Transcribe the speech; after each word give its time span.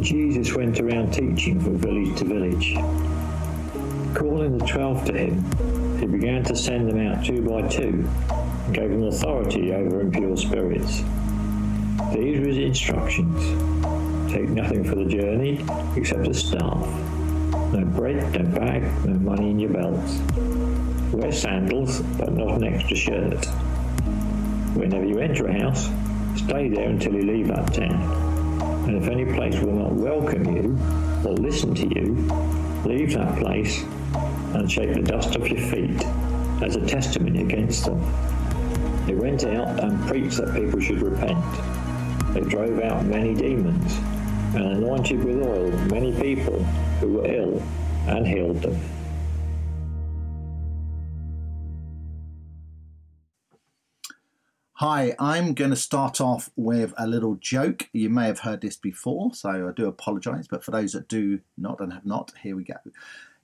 Jesus 0.00 0.54
went 0.54 0.80
around 0.80 1.12
teaching 1.12 1.60
from 1.60 1.76
village 1.78 2.18
to 2.18 2.24
village. 2.24 2.74
Calling 4.14 4.58
the 4.58 4.66
twelve 4.66 5.04
to 5.06 5.12
him, 5.12 5.98
he 5.98 6.06
began 6.06 6.44
to 6.44 6.54
send 6.54 6.88
them 6.88 7.06
out 7.06 7.24
two 7.24 7.42
by 7.42 7.62
two 7.68 8.08
and 8.66 8.74
gave 8.74 8.90
them 8.90 9.04
authority 9.04 9.72
over 9.72 10.00
impure 10.00 10.36
spirits. 10.36 10.98
These 12.12 12.38
were 12.38 12.46
his 12.46 12.58
instructions. 12.58 14.32
Take 14.32 14.48
nothing 14.50 14.84
for 14.84 14.94
the 14.94 15.04
journey 15.04 15.64
except 15.96 16.28
a 16.28 16.34
staff. 16.34 16.86
No 17.72 17.84
bread, 17.84 18.32
no 18.38 18.44
bag, 18.58 18.82
no 19.04 19.14
money 19.14 19.50
in 19.50 19.58
your 19.58 19.70
belts. 19.70 20.18
Wear 21.12 21.32
sandals, 21.32 22.00
but 22.00 22.32
not 22.32 22.54
an 22.54 22.64
extra 22.64 22.96
shirt. 22.96 23.46
Whenever 24.74 25.04
you 25.04 25.18
enter 25.18 25.48
a 25.48 25.60
house, 25.60 25.90
stay 26.36 26.68
there 26.68 26.88
until 26.88 27.14
you 27.14 27.22
leave 27.22 27.48
that 27.48 27.74
town. 27.74 28.27
And 28.88 29.04
if 29.04 29.10
any 29.10 29.26
place 29.26 29.54
will 29.60 29.74
not 29.74 29.92
welcome 29.92 30.56
you 30.56 30.78
or 31.22 31.34
listen 31.34 31.74
to 31.74 31.86
you, 31.86 32.14
leave 32.86 33.12
that 33.12 33.38
place 33.38 33.82
and 34.54 34.72
shake 34.72 34.94
the 34.94 35.02
dust 35.02 35.36
off 35.36 35.46
your 35.46 35.60
feet 35.60 36.02
as 36.62 36.74
a 36.74 36.86
testimony 36.86 37.42
against 37.42 37.84
them. 37.84 38.00
They 39.04 39.14
went 39.14 39.44
out 39.44 39.78
and 39.78 40.08
preached 40.08 40.38
that 40.38 40.54
people 40.54 40.80
should 40.80 41.02
repent. 41.02 41.44
They 42.32 42.40
drove 42.40 42.80
out 42.80 43.04
many 43.04 43.34
demons 43.34 43.94
and 44.54 44.82
anointed 44.82 45.22
with 45.22 45.46
oil 45.46 45.70
many 45.90 46.18
people 46.18 46.62
who 47.00 47.08
were 47.12 47.26
ill 47.26 47.62
and 48.06 48.26
healed 48.26 48.62
them. 48.62 48.80
Hi, 54.80 55.16
I'm 55.18 55.54
going 55.54 55.70
to 55.70 55.76
start 55.76 56.20
off 56.20 56.50
with 56.54 56.94
a 56.96 57.04
little 57.04 57.34
joke. 57.34 57.88
You 57.92 58.10
may 58.10 58.26
have 58.26 58.38
heard 58.38 58.60
this 58.60 58.76
before, 58.76 59.34
so 59.34 59.50
I 59.50 59.72
do 59.74 59.88
apologise. 59.88 60.46
But 60.46 60.62
for 60.62 60.70
those 60.70 60.92
that 60.92 61.08
do 61.08 61.40
not 61.56 61.80
and 61.80 61.92
have 61.92 62.06
not, 62.06 62.32
here 62.44 62.54
we 62.54 62.62
go. 62.62 62.76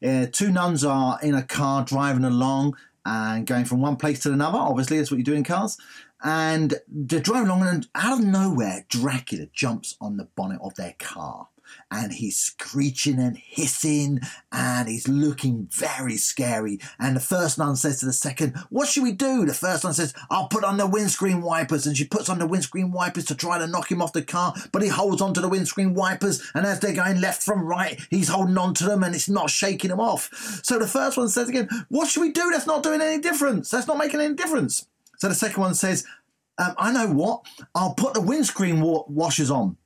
Uh, 0.00 0.26
two 0.30 0.52
nuns 0.52 0.84
are 0.84 1.18
in 1.24 1.34
a 1.34 1.42
car 1.42 1.84
driving 1.84 2.22
along 2.22 2.76
and 3.04 3.48
going 3.48 3.64
from 3.64 3.80
one 3.80 3.96
place 3.96 4.20
to 4.20 4.32
another. 4.32 4.58
Obviously, 4.58 4.96
that's 4.96 5.10
what 5.10 5.18
you 5.18 5.24
do 5.24 5.34
in 5.34 5.42
cars. 5.42 5.76
And 6.22 6.74
they're 6.86 7.18
driving 7.18 7.48
along, 7.48 7.66
and 7.66 7.88
out 7.96 8.20
of 8.20 8.24
nowhere, 8.24 8.86
Dracula 8.88 9.46
jumps 9.52 9.96
on 10.00 10.18
the 10.18 10.28
bonnet 10.36 10.60
of 10.62 10.76
their 10.76 10.94
car 11.00 11.48
and 11.94 12.12
he's 12.12 12.36
screeching 12.36 13.20
and 13.20 13.36
hissing 13.36 14.18
and 14.50 14.88
he's 14.88 15.06
looking 15.06 15.68
very 15.70 16.16
scary. 16.16 16.80
And 16.98 17.14
the 17.14 17.20
first 17.20 17.56
nun 17.56 17.76
says 17.76 18.00
to 18.00 18.06
the 18.06 18.12
second, 18.12 18.56
What 18.68 18.88
should 18.88 19.04
we 19.04 19.12
do? 19.12 19.46
The 19.46 19.54
first 19.54 19.84
nun 19.84 19.94
says, 19.94 20.12
I'll 20.28 20.48
put 20.48 20.64
on 20.64 20.76
the 20.76 20.88
windscreen 20.88 21.40
wipers. 21.40 21.86
And 21.86 21.96
she 21.96 22.04
puts 22.04 22.28
on 22.28 22.40
the 22.40 22.48
windscreen 22.48 22.90
wipers 22.90 23.26
to 23.26 23.36
try 23.36 23.58
to 23.58 23.68
knock 23.68 23.92
him 23.92 24.02
off 24.02 24.12
the 24.12 24.22
car, 24.22 24.54
but 24.72 24.82
he 24.82 24.88
holds 24.88 25.22
onto 25.22 25.40
the 25.40 25.48
windscreen 25.48 25.94
wipers. 25.94 26.42
And 26.54 26.66
as 26.66 26.80
they're 26.80 26.94
going 26.94 27.20
left 27.20 27.44
from 27.44 27.64
right, 27.64 28.00
he's 28.10 28.28
holding 28.28 28.58
on 28.58 28.74
to 28.74 28.84
them 28.84 29.04
and 29.04 29.14
it's 29.14 29.28
not 29.28 29.50
shaking 29.50 29.92
him 29.92 30.00
off. 30.00 30.30
So 30.64 30.80
the 30.80 30.88
first 30.88 31.16
one 31.16 31.28
says 31.28 31.48
again, 31.48 31.68
What 31.90 32.08
should 32.08 32.22
we 32.22 32.32
do? 32.32 32.50
That's 32.50 32.66
not 32.66 32.82
doing 32.82 33.02
any 33.02 33.22
difference. 33.22 33.70
That's 33.70 33.86
not 33.86 33.98
making 33.98 34.20
any 34.20 34.34
difference. 34.34 34.88
So 35.18 35.28
the 35.28 35.34
second 35.34 35.60
one 35.60 35.74
says, 35.74 36.04
um, 36.58 36.74
I 36.76 36.92
know 36.92 37.12
what, 37.12 37.46
I'll 37.74 37.94
put 37.94 38.14
the 38.14 38.20
windscreen 38.20 38.80
wa- 38.80 39.04
washers 39.08 39.50
on 39.50 39.76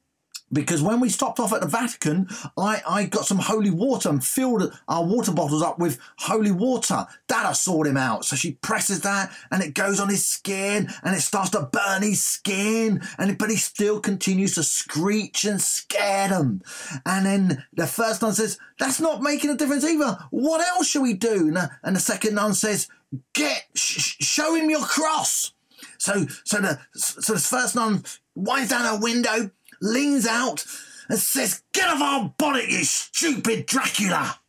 because 0.53 0.83
when 0.83 1.01
we 1.01 1.09
stopped 1.09 1.41
off 1.41 1.53
at 1.53 1.61
the 1.61 1.67
Vatican, 1.67 2.29
I, 2.57 2.83
I 2.89 3.05
got 3.05 3.27
some 3.27 3.39
holy 3.39 3.71
water 3.71 4.09
and 4.09 4.25
filled 4.25 4.73
our 4.89 5.05
water 5.05 5.33
bottles 5.33 5.63
up 5.63 5.79
with 5.79 5.99
holy 6.19 6.53
water. 6.53 7.07
That'll 7.27 7.55
sort 7.55 7.87
him 7.87 7.97
out. 7.97 8.25
So 8.25 8.37
she 8.37 8.53
presses 8.53 9.03
that 9.03 9.31
and 9.51 9.63
it 9.63 9.75
goes 9.75 10.01
on 10.01 10.09
his 10.09 10.25
skin 10.25 10.89
and 11.03 11.15
it 11.15 11.21
starts 11.21 11.51
to 11.51 11.63
burn 11.63 12.03
his 12.03 12.25
skin. 12.25 13.03
And 13.19 13.37
but 13.39 13.51
he 13.51 13.57
still 13.57 14.01
continues 14.01 14.55
to 14.55 14.63
screech 14.63 15.45
and 15.45 15.61
scare 15.61 16.29
them. 16.29 16.63
And 17.05 17.27
then 17.27 17.65
the 17.73 17.87
first 17.87 18.23
nun 18.23 18.33
says, 18.33 18.59
That's 18.79 19.01
not 19.01 19.23
making 19.23 19.51
a 19.51 19.57
difference 19.57 19.85
either. 19.85 20.19
What 20.31 20.67
else 20.67 20.89
should 20.89 21.03
we 21.03 21.15
do? 21.15 21.55
And 21.83 21.97
the 21.97 22.01
second 22.01 22.35
nun 22.35 22.55
says, 22.55 22.89
Get 23.35 23.67
sh- 23.75 24.17
show 24.21 24.55
him 24.55 24.71
your 24.71 24.83
cross. 24.83 25.53
So 25.99 26.27
so 26.45 26.61
the 26.61 26.79
so 26.95 27.35
the 27.35 27.39
first 27.39 27.75
nun 27.75 28.05
winds 28.35 28.71
down 28.71 28.85
her 28.85 29.03
window 29.03 29.51
leans 29.81 30.27
out 30.27 30.65
and 31.09 31.19
says, 31.19 31.63
Get 31.73 31.89
off 31.89 32.01
our 32.01 32.35
bonnet, 32.39 32.69
you 32.69 32.85
stupid 32.85 33.67
Dracula! 33.67 34.41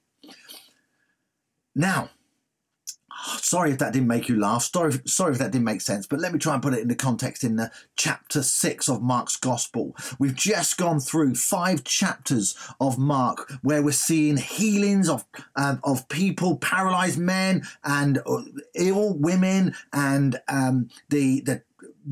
Now, 1.75 2.09
sorry 3.37 3.71
if 3.71 3.77
that 3.79 3.93
didn't 3.93 4.07
make 4.07 4.29
you 4.29 4.39
laugh. 4.39 4.63
Sorry, 4.63 4.99
sorry 5.05 5.33
if 5.33 5.39
that 5.39 5.51
didn't 5.51 5.65
make 5.65 5.81
sense, 5.81 6.07
but 6.07 6.19
let 6.19 6.33
me 6.33 6.39
try 6.39 6.53
and 6.53 6.63
put 6.63 6.73
it 6.73 6.81
into 6.81 6.95
context 6.95 7.43
in 7.43 7.55
the 7.55 7.71
chapter 7.95 8.41
six 8.43 8.89
of 8.89 9.01
Mark's 9.01 9.35
Gospel. 9.35 9.95
We've 10.17 10.35
just 10.35 10.77
gone 10.77 10.99
through 10.99 11.35
five 11.35 11.83
chapters 11.83 12.55
of 12.79 12.97
Mark 12.97 13.51
where 13.61 13.81
we're 13.81 13.91
seeing 13.91 14.37
healings 14.37 15.09
of 15.09 15.25
um, 15.55 15.79
of 15.83 16.07
people, 16.09 16.57
paralyzed 16.57 17.19
men, 17.19 17.63
and 17.83 18.19
uh, 18.25 18.43
ill 18.75 19.13
women, 19.13 19.75
and 19.93 20.39
um, 20.47 20.89
the 21.09 21.41
the 21.41 21.63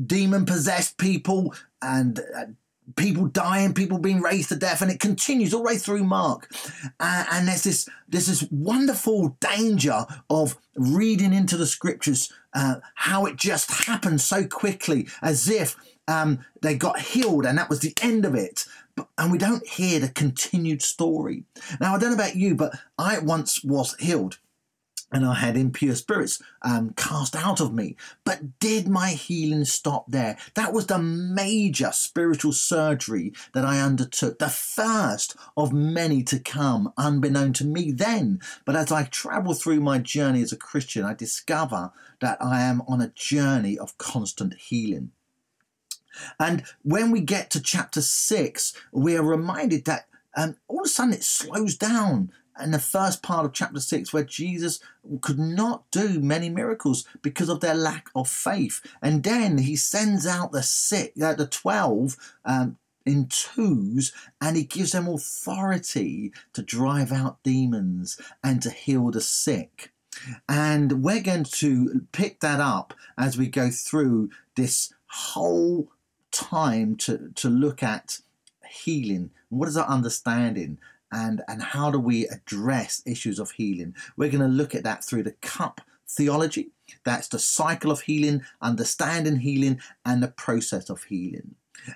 demon 0.06 0.44
possessed 0.44 0.98
people, 0.98 1.54
and 1.82 2.20
uh, 2.36 2.46
people 2.96 3.26
dying, 3.26 3.74
people 3.74 3.98
being 3.98 4.20
raised 4.20 4.48
to 4.50 4.56
death, 4.56 4.82
and 4.82 4.90
it 4.90 5.00
continues 5.00 5.52
all 5.52 5.60
the 5.62 5.66
way 5.66 5.78
through 5.78 6.04
Mark. 6.04 6.50
Uh, 7.00 7.24
and 7.32 7.48
there's 7.48 7.64
this 7.64 7.88
there's 8.08 8.26
this 8.26 8.46
wonderful 8.50 9.36
danger 9.40 10.06
of 10.30 10.56
reading 10.76 11.32
into 11.32 11.56
the 11.56 11.66
scriptures 11.66 12.32
uh, 12.54 12.76
how 12.94 13.26
it 13.26 13.36
just 13.36 13.86
happened 13.86 14.20
so 14.20 14.46
quickly, 14.46 15.06
as 15.22 15.48
if 15.48 15.76
um, 16.08 16.44
they 16.62 16.74
got 16.74 17.00
healed 17.00 17.44
and 17.44 17.58
that 17.58 17.68
was 17.68 17.80
the 17.80 17.94
end 18.00 18.24
of 18.24 18.34
it. 18.34 18.64
And 19.16 19.30
we 19.30 19.38
don't 19.38 19.66
hear 19.66 20.00
the 20.00 20.08
continued 20.08 20.82
story. 20.82 21.44
Now 21.80 21.94
I 21.94 21.98
don't 21.98 22.10
know 22.10 22.16
about 22.16 22.36
you, 22.36 22.54
but 22.54 22.72
I 22.98 23.18
once 23.20 23.62
was 23.62 23.94
healed 23.96 24.38
and 25.10 25.24
I 25.24 25.34
had 25.34 25.56
impure 25.56 25.94
spirits 25.94 26.42
um, 26.62 26.90
cast 26.96 27.34
out 27.34 27.60
of 27.60 27.72
me. 27.72 27.96
But 28.24 28.58
did 28.60 28.88
my 28.88 29.10
healing 29.10 29.64
stop 29.64 30.04
there? 30.08 30.36
That 30.54 30.72
was 30.72 30.86
the 30.86 30.98
major 30.98 31.90
spiritual 31.92 32.52
surgery 32.52 33.32
that 33.54 33.64
I 33.64 33.80
undertook, 33.80 34.38
the 34.38 34.48
first 34.48 35.36
of 35.56 35.72
many 35.72 36.22
to 36.24 36.38
come, 36.38 36.92
unbeknown 36.96 37.54
to 37.54 37.64
me 37.64 37.90
then. 37.90 38.40
But 38.64 38.76
as 38.76 38.92
I 38.92 39.04
travel 39.04 39.54
through 39.54 39.80
my 39.80 39.98
journey 39.98 40.42
as 40.42 40.52
a 40.52 40.56
Christian, 40.56 41.04
I 41.04 41.14
discover 41.14 41.92
that 42.20 42.38
I 42.42 42.60
am 42.60 42.82
on 42.86 43.00
a 43.00 43.08
journey 43.08 43.78
of 43.78 43.96
constant 43.96 44.54
healing. 44.54 45.12
And 46.38 46.64
when 46.82 47.10
we 47.10 47.20
get 47.20 47.50
to 47.52 47.62
chapter 47.62 48.02
six, 48.02 48.74
we 48.92 49.16
are 49.16 49.22
reminded 49.22 49.84
that 49.84 50.06
um, 50.36 50.56
all 50.68 50.80
of 50.80 50.86
a 50.86 50.88
sudden 50.88 51.14
it 51.14 51.24
slows 51.24 51.76
down 51.76 52.32
in 52.62 52.70
the 52.70 52.78
first 52.78 53.22
part 53.22 53.44
of 53.44 53.52
chapter 53.52 53.80
6 53.80 54.12
where 54.12 54.24
Jesus 54.24 54.80
could 55.20 55.38
not 55.38 55.90
do 55.90 56.20
many 56.20 56.48
miracles 56.48 57.06
because 57.22 57.48
of 57.48 57.60
their 57.60 57.74
lack 57.74 58.08
of 58.14 58.28
faith. 58.28 58.80
And 59.02 59.22
then 59.22 59.58
he 59.58 59.76
sends 59.76 60.26
out 60.26 60.52
the 60.52 60.62
six, 60.62 61.20
uh, 61.20 61.34
the 61.34 61.46
12 61.46 62.16
um, 62.44 62.76
in 63.06 63.26
twos 63.26 64.12
and 64.40 64.56
he 64.56 64.64
gives 64.64 64.92
them 64.92 65.08
authority 65.08 66.32
to 66.52 66.62
drive 66.62 67.12
out 67.12 67.42
demons 67.42 68.20
and 68.44 68.60
to 68.62 68.70
heal 68.70 69.10
the 69.10 69.20
sick. 69.20 69.92
And 70.48 71.02
we're 71.02 71.22
going 71.22 71.44
to 71.44 72.06
pick 72.12 72.40
that 72.40 72.60
up 72.60 72.94
as 73.16 73.38
we 73.38 73.46
go 73.46 73.70
through 73.70 74.30
this 74.56 74.92
whole 75.06 75.90
time 76.30 76.96
to, 76.96 77.30
to 77.36 77.48
look 77.48 77.82
at 77.82 78.20
healing. 78.68 79.30
What 79.48 79.68
is 79.68 79.76
our 79.76 79.86
understanding? 79.86 80.78
And 81.10 81.42
and 81.48 81.62
how 81.62 81.90
do 81.90 81.98
we 81.98 82.26
address 82.28 83.02
issues 83.06 83.38
of 83.38 83.52
healing? 83.52 83.94
We're 84.16 84.30
going 84.30 84.42
to 84.42 84.48
look 84.48 84.74
at 84.74 84.84
that 84.84 85.04
through 85.04 85.24
the 85.24 85.36
cup 85.40 85.80
theology. 86.08 86.70
That's 87.04 87.28
the 87.28 87.38
cycle 87.38 87.90
of 87.90 88.02
healing 88.02 88.42
understanding 88.62 89.36
healing 89.36 89.80
and 90.04 90.22
the 90.22 90.28
process 90.28 90.90
of 90.90 91.04
healing. 91.04 91.54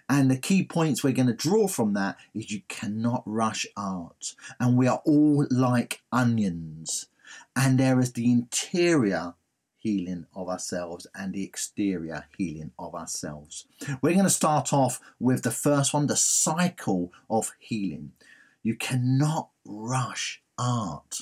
And 0.09 0.31
the 0.31 0.39
key 0.39 0.65
points 0.65 1.03
we're 1.03 1.13
going 1.13 1.27
to 1.27 1.35
draw 1.35 1.67
from 1.67 1.95
that 1.95 2.17
is 2.35 2.51
you 2.51 2.63
cannot 2.69 3.23
rush 3.27 3.67
art 3.77 4.35
and 4.61 4.77
we 4.77 4.87
are 4.87 5.03
all 5.05 5.47
like 5.51 6.03
onions. 6.13 7.07
And 7.57 7.79
there 7.79 7.99
is 7.99 8.13
the 8.13 8.31
interior 8.31 9.35
healing 9.79 10.27
of 10.35 10.49
ourselves 10.49 11.07
and 11.15 11.33
the 11.33 11.43
exterior 11.43 12.27
healing 12.39 12.71
of 12.79 12.95
ourselves. 12.95 13.67
We're 14.01 14.13
going 14.13 14.25
to 14.25 14.31
start 14.31 14.73
off 14.73 15.01
with 15.19 15.43
the 15.43 15.51
first 15.51 15.93
one 15.93 16.07
the 16.07 16.17
cycle 16.17 17.13
of 17.29 17.53
healing. 17.59 18.13
You 18.63 18.77
cannot 18.77 19.51
rush 19.65 20.43
art. 20.59 21.21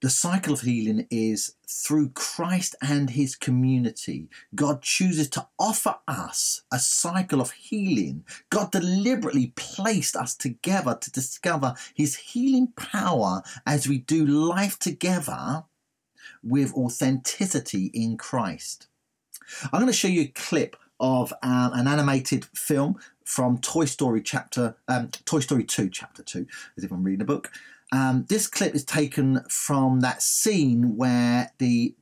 The 0.00 0.10
cycle 0.10 0.52
of 0.52 0.60
healing 0.60 1.08
is 1.10 1.56
through 1.68 2.10
Christ 2.10 2.76
and 2.80 3.10
his 3.10 3.34
community. 3.34 4.28
God 4.54 4.80
chooses 4.80 5.28
to 5.30 5.48
offer 5.58 5.96
us 6.06 6.62
a 6.72 6.78
cycle 6.78 7.40
of 7.40 7.50
healing. 7.50 8.24
God 8.48 8.70
deliberately 8.70 9.52
placed 9.56 10.14
us 10.14 10.36
together 10.36 10.96
to 11.00 11.10
discover 11.10 11.74
his 11.94 12.14
healing 12.14 12.68
power 12.76 13.42
as 13.66 13.88
we 13.88 13.98
do 13.98 14.24
life 14.24 14.78
together 14.78 15.64
with 16.44 16.74
authenticity 16.74 17.86
in 17.92 18.16
Christ. 18.16 18.86
I'm 19.64 19.80
going 19.80 19.86
to 19.86 19.92
show 19.92 20.08
you 20.08 20.22
a 20.22 20.26
clip 20.28 20.76
of 21.00 21.32
um, 21.42 21.72
an 21.74 21.88
animated 21.88 22.44
film 22.54 22.98
from 23.28 23.58
Toy 23.58 23.84
Story 23.84 24.22
chapter, 24.22 24.74
um, 24.88 25.10
Toy 25.26 25.40
Story 25.40 25.62
2, 25.62 25.90
chapter 25.90 26.22
2, 26.22 26.46
as 26.78 26.84
if 26.84 26.90
I'm 26.90 27.04
reading 27.04 27.20
a 27.20 27.26
book. 27.26 27.50
Um, 27.92 28.24
this 28.30 28.46
clip 28.46 28.74
is 28.74 28.86
taken 28.86 29.44
from 29.50 30.00
that 30.00 30.22
scene 30.22 30.96
where 30.96 31.52
the 31.58 31.94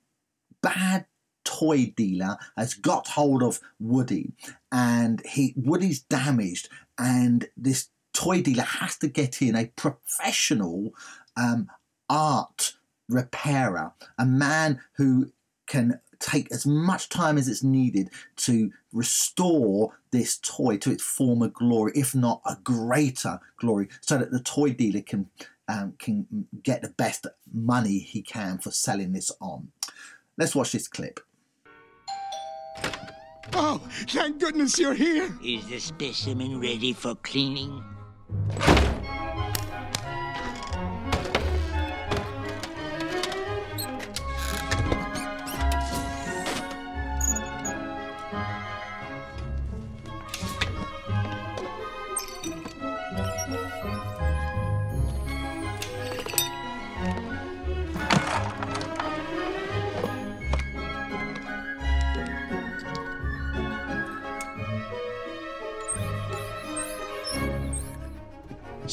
bad 0.62 1.06
toy 1.44 1.92
dealer 1.96 2.36
has 2.56 2.74
got 2.74 3.08
hold 3.08 3.42
of 3.42 3.58
Woody 3.80 4.34
and 4.70 5.20
he 5.26 5.52
Woody's 5.56 6.00
damaged 6.00 6.68
and 6.98 7.48
this 7.56 7.88
toy 8.12 8.40
dealer 8.40 8.64
has 8.64 8.96
to 8.98 9.08
get 9.08 9.42
in 9.42 9.56
a 9.56 9.66
professional 9.76 10.92
um, 11.36 11.68
art 12.08 12.74
repairer, 13.08 13.92
a 14.16 14.26
man 14.26 14.80
who 14.94 15.32
can 15.66 16.00
take 16.18 16.50
as 16.52 16.66
much 16.66 17.08
time 17.08 17.38
as 17.38 17.48
it's 17.48 17.62
needed 17.62 18.10
to 18.36 18.72
restore 18.92 19.98
this 20.10 20.38
toy 20.38 20.76
to 20.78 20.90
its 20.90 21.02
former 21.02 21.48
glory, 21.48 21.92
if 21.94 22.14
not 22.14 22.40
a 22.46 22.56
greater 22.62 23.40
glory, 23.58 23.88
so 24.00 24.18
that 24.18 24.30
the 24.30 24.40
toy 24.40 24.72
dealer 24.72 25.02
can 25.02 25.28
um, 25.68 25.94
can 25.98 26.46
get 26.62 26.82
the 26.82 26.90
best 26.90 27.26
money 27.52 27.98
he 27.98 28.22
can 28.22 28.58
for 28.58 28.70
selling 28.70 29.12
this 29.12 29.32
on. 29.40 29.68
Let's 30.38 30.54
watch 30.54 30.72
this 30.72 30.86
clip. 30.86 31.20
Oh, 33.52 33.80
thank 34.08 34.38
goodness 34.38 34.78
you're 34.78 34.94
here. 34.94 35.30
Is 35.42 35.66
the 35.66 35.78
specimen 35.78 36.60
ready 36.60 36.92
for 36.92 37.14
cleaning? 37.16 37.82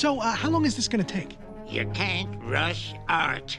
So, 0.03 0.19
uh, 0.19 0.33
how 0.33 0.49
long 0.49 0.65
is 0.65 0.75
this 0.75 0.89
going 0.89 1.01
to 1.01 1.13
take? 1.13 1.37
You 1.65 1.85
can't 1.93 2.29
rush 2.43 2.93
art. 3.07 3.57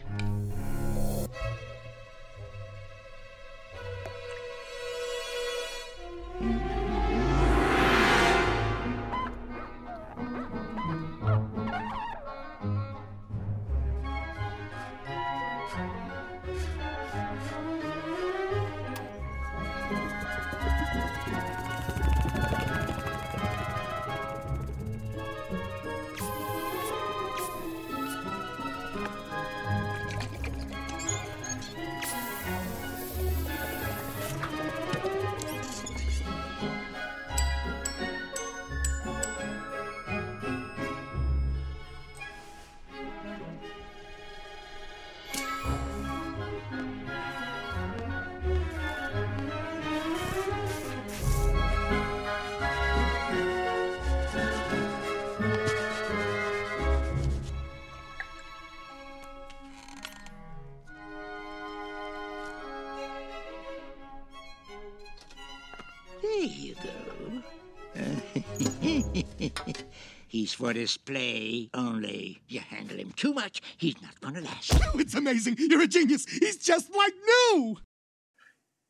For 70.54 70.72
display 70.72 71.70
only. 71.74 72.40
You 72.48 72.60
handle 72.60 72.98
him 72.98 73.12
too 73.12 73.34
much, 73.34 73.60
he's 73.76 74.00
not 74.00 74.20
gonna 74.20 74.40
last. 74.40 74.72
Oh, 74.74 74.92
it's 74.98 75.14
amazing. 75.14 75.56
You're 75.58 75.82
a 75.82 75.86
genius. 75.86 76.26
He's 76.26 76.56
just 76.56 76.94
like 76.94 77.14
new. 77.26 77.76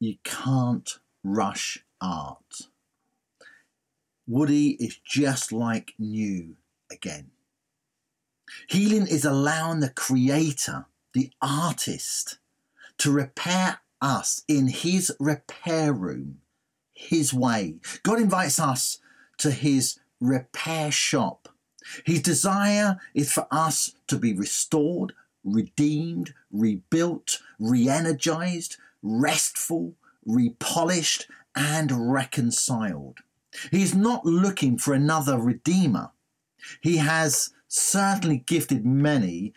You 0.01 0.17
can't 0.25 0.99
rush 1.23 1.79
art. 2.01 2.69
Woody 4.27 4.71
is 4.81 4.99
just 5.05 5.53
like 5.53 5.95
new 5.99 6.57
again. 6.91 7.31
Healing 8.69 9.07
is 9.07 9.25
allowing 9.25 9.81
the 9.81 9.91
creator, 9.91 10.87
the 11.13 11.31
artist, 11.43 12.39
to 12.99 13.11
repair 13.11 13.81
us 14.01 14.45
in 14.49 14.69
his 14.69 15.13
repair 15.19 15.93
room, 15.93 16.39
his 16.93 17.33
way. 17.35 17.77
God 18.03 18.21
invites 18.21 18.59
us 18.59 18.99
to 19.39 19.51
his 19.51 19.99
repair 20.21 20.91
shop. 20.91 21.49
His 22.05 22.23
desire 22.23 22.99
is 23.15 23.33
for 23.33 23.47
us 23.51 23.95
to 24.09 24.19
be 24.19 24.33
restored, 24.33 25.13
redeemed, 25.45 26.35
rebuilt, 26.51 27.41
re 27.59 27.89
energized, 27.89 28.77
restful, 29.03 29.95
repolished, 30.25 31.27
and 31.55 32.13
reconciled. 32.13 33.19
He 33.71 33.83
is 33.83 33.95
not 33.95 34.25
looking 34.25 34.79
for 34.79 34.95
another 34.95 35.39
redeemer. 35.39 36.11
He 36.81 36.97
has 36.97 37.51
certainly 37.69 38.39
gifted 38.39 38.85
many 38.85 39.53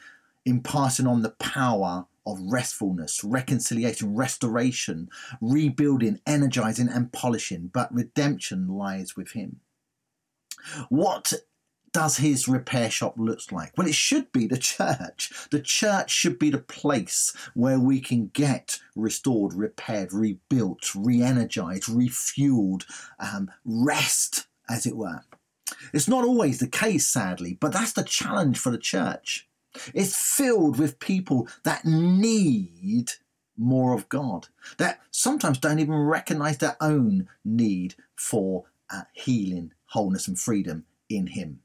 in 0.46 0.62
passing 0.62 1.08
on 1.08 1.22
the 1.22 1.32
power 1.32 2.06
of 2.26 2.40
restfulness, 2.42 3.24
reconciliation, 3.24 4.14
restoration, 4.14 5.10
rebuilding, 5.40 6.20
energizing, 6.28 6.90
and 6.90 7.12
polishing, 7.14 7.70
but 7.74 7.94
redemption 7.94 8.68
lies 8.68 9.16
with 9.16 9.32
him. 9.32 9.62
What 10.90 11.34
does 11.98 12.18
his 12.18 12.48
repair 12.48 12.92
shop 12.92 13.16
look 13.18 13.52
like? 13.52 13.76
Well, 13.76 13.88
it 13.88 13.96
should 13.96 14.32
be 14.32 14.46
the 14.46 14.60
church. 14.60 15.32
The 15.50 15.60
church 15.60 16.12
should 16.12 16.38
be 16.38 16.52
the 16.52 16.60
place 16.60 17.36
where 17.56 17.80
we 17.80 18.00
can 18.00 18.28
get 18.36 18.78
restored, 18.96 19.56
repaired, 19.56 20.14
rebuilt, 20.14 20.94
re 20.94 21.24
energized, 21.24 21.86
refueled, 21.86 22.86
um, 23.18 23.50
rest, 23.66 24.46
as 24.70 24.86
it 24.86 24.96
were. 24.96 25.22
It's 25.92 26.08
not 26.08 26.24
always 26.24 26.60
the 26.60 26.68
case, 26.68 27.08
sadly, 27.08 27.58
but 27.60 27.74
that's 27.74 27.94
the 27.94 28.04
challenge 28.04 28.60
for 28.60 28.70
the 28.70 28.78
church. 28.78 29.48
It's 29.96 30.16
filled 30.16 30.78
with 30.78 31.00
people 31.00 31.48
that 31.64 31.84
need 31.84 33.14
more 33.58 33.96
of 33.96 34.08
God, 34.08 34.50
that 34.78 35.00
sometimes 35.10 35.58
don't 35.58 35.80
even 35.80 35.96
recognize 35.96 36.60
their 36.60 36.78
own 36.80 37.28
need 37.44 37.96
for 38.16 38.66
uh, 38.92 39.06
healing, 39.14 39.72
wholeness, 39.88 40.28
and 40.28 40.40
freedom 40.40 40.86
in 41.10 41.26
Him. 41.26 41.62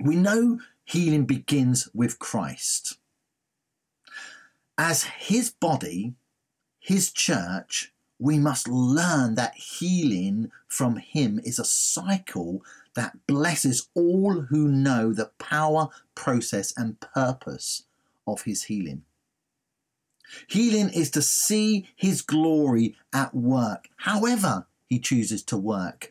We 0.00 0.14
know 0.16 0.60
healing 0.84 1.26
begins 1.26 1.88
with 1.92 2.18
Christ. 2.18 2.98
As 4.76 5.04
His 5.04 5.50
body, 5.50 6.14
His 6.78 7.10
church, 7.10 7.92
we 8.18 8.38
must 8.38 8.68
learn 8.68 9.34
that 9.34 9.54
healing 9.54 10.50
from 10.66 10.96
Him 10.96 11.40
is 11.44 11.58
a 11.58 11.64
cycle 11.64 12.64
that 12.94 13.26
blesses 13.26 13.88
all 13.94 14.40
who 14.42 14.68
know 14.68 15.12
the 15.12 15.30
power, 15.38 15.88
process, 16.14 16.72
and 16.76 17.00
purpose 17.00 17.84
of 18.26 18.42
His 18.42 18.64
healing. 18.64 19.02
Healing 20.46 20.90
is 20.90 21.10
to 21.12 21.22
see 21.22 21.88
His 21.96 22.22
glory 22.22 22.96
at 23.12 23.34
work, 23.34 23.88
however 23.96 24.66
He 24.88 24.98
chooses 24.98 25.42
to 25.44 25.56
work. 25.56 26.10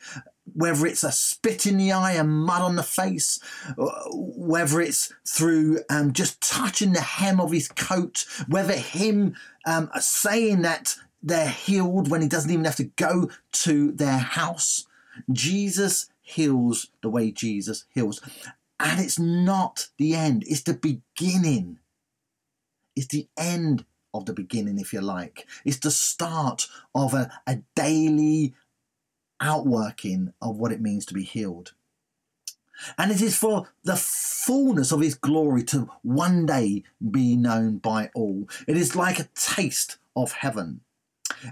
Whether 0.53 0.87
it's 0.87 1.03
a 1.03 1.11
spit 1.11 1.65
in 1.65 1.77
the 1.77 1.91
eye 1.91 2.13
and 2.13 2.29
mud 2.29 2.61
on 2.61 2.75
the 2.75 2.83
face, 2.83 3.39
whether 3.77 4.81
it's 4.81 5.13
through 5.27 5.79
um, 5.89 6.13
just 6.13 6.41
touching 6.41 6.93
the 6.93 7.01
hem 7.01 7.39
of 7.39 7.51
his 7.51 7.67
coat, 7.67 8.25
whether 8.47 8.73
him 8.73 9.35
um, 9.65 9.89
saying 9.99 10.61
that 10.61 10.95
they're 11.21 11.49
healed 11.49 12.09
when 12.09 12.21
he 12.21 12.27
doesn't 12.27 12.51
even 12.51 12.65
have 12.65 12.75
to 12.77 12.85
go 12.85 13.29
to 13.51 13.91
their 13.91 14.17
house. 14.17 14.87
Jesus 15.31 16.09
heals 16.21 16.89
the 17.01 17.09
way 17.09 17.31
Jesus 17.31 17.85
heals. 17.93 18.21
And 18.79 18.99
it's 18.99 19.17
not 19.19 19.87
the 19.97 20.15
end, 20.15 20.43
it's 20.47 20.63
the 20.63 20.73
beginning. 20.73 21.79
It's 22.95 23.07
the 23.07 23.27
end 23.37 23.85
of 24.13 24.25
the 24.25 24.33
beginning, 24.33 24.79
if 24.79 24.93
you 24.93 25.01
like. 25.01 25.47
It's 25.65 25.79
the 25.79 25.91
start 25.91 26.67
of 26.93 27.13
a, 27.13 27.31
a 27.45 27.59
daily 27.75 28.53
outworking 29.39 30.33
of 30.41 30.57
what 30.57 30.71
it 30.71 30.81
means 30.81 31.05
to 31.07 31.13
be 31.13 31.23
healed. 31.23 31.73
And 32.97 33.11
it 33.11 33.21
is 33.21 33.35
for 33.35 33.69
the 33.83 33.95
fullness 33.95 34.91
of 34.91 35.01
his 35.01 35.15
glory 35.15 35.63
to 35.65 35.89
one 36.03 36.45
day 36.45 36.83
be 37.11 37.35
known 37.35 37.77
by 37.77 38.11
all. 38.13 38.47
It 38.67 38.77
is 38.77 38.95
like 38.95 39.19
a 39.19 39.29
taste 39.35 39.97
of 40.15 40.31
heaven. 40.31 40.81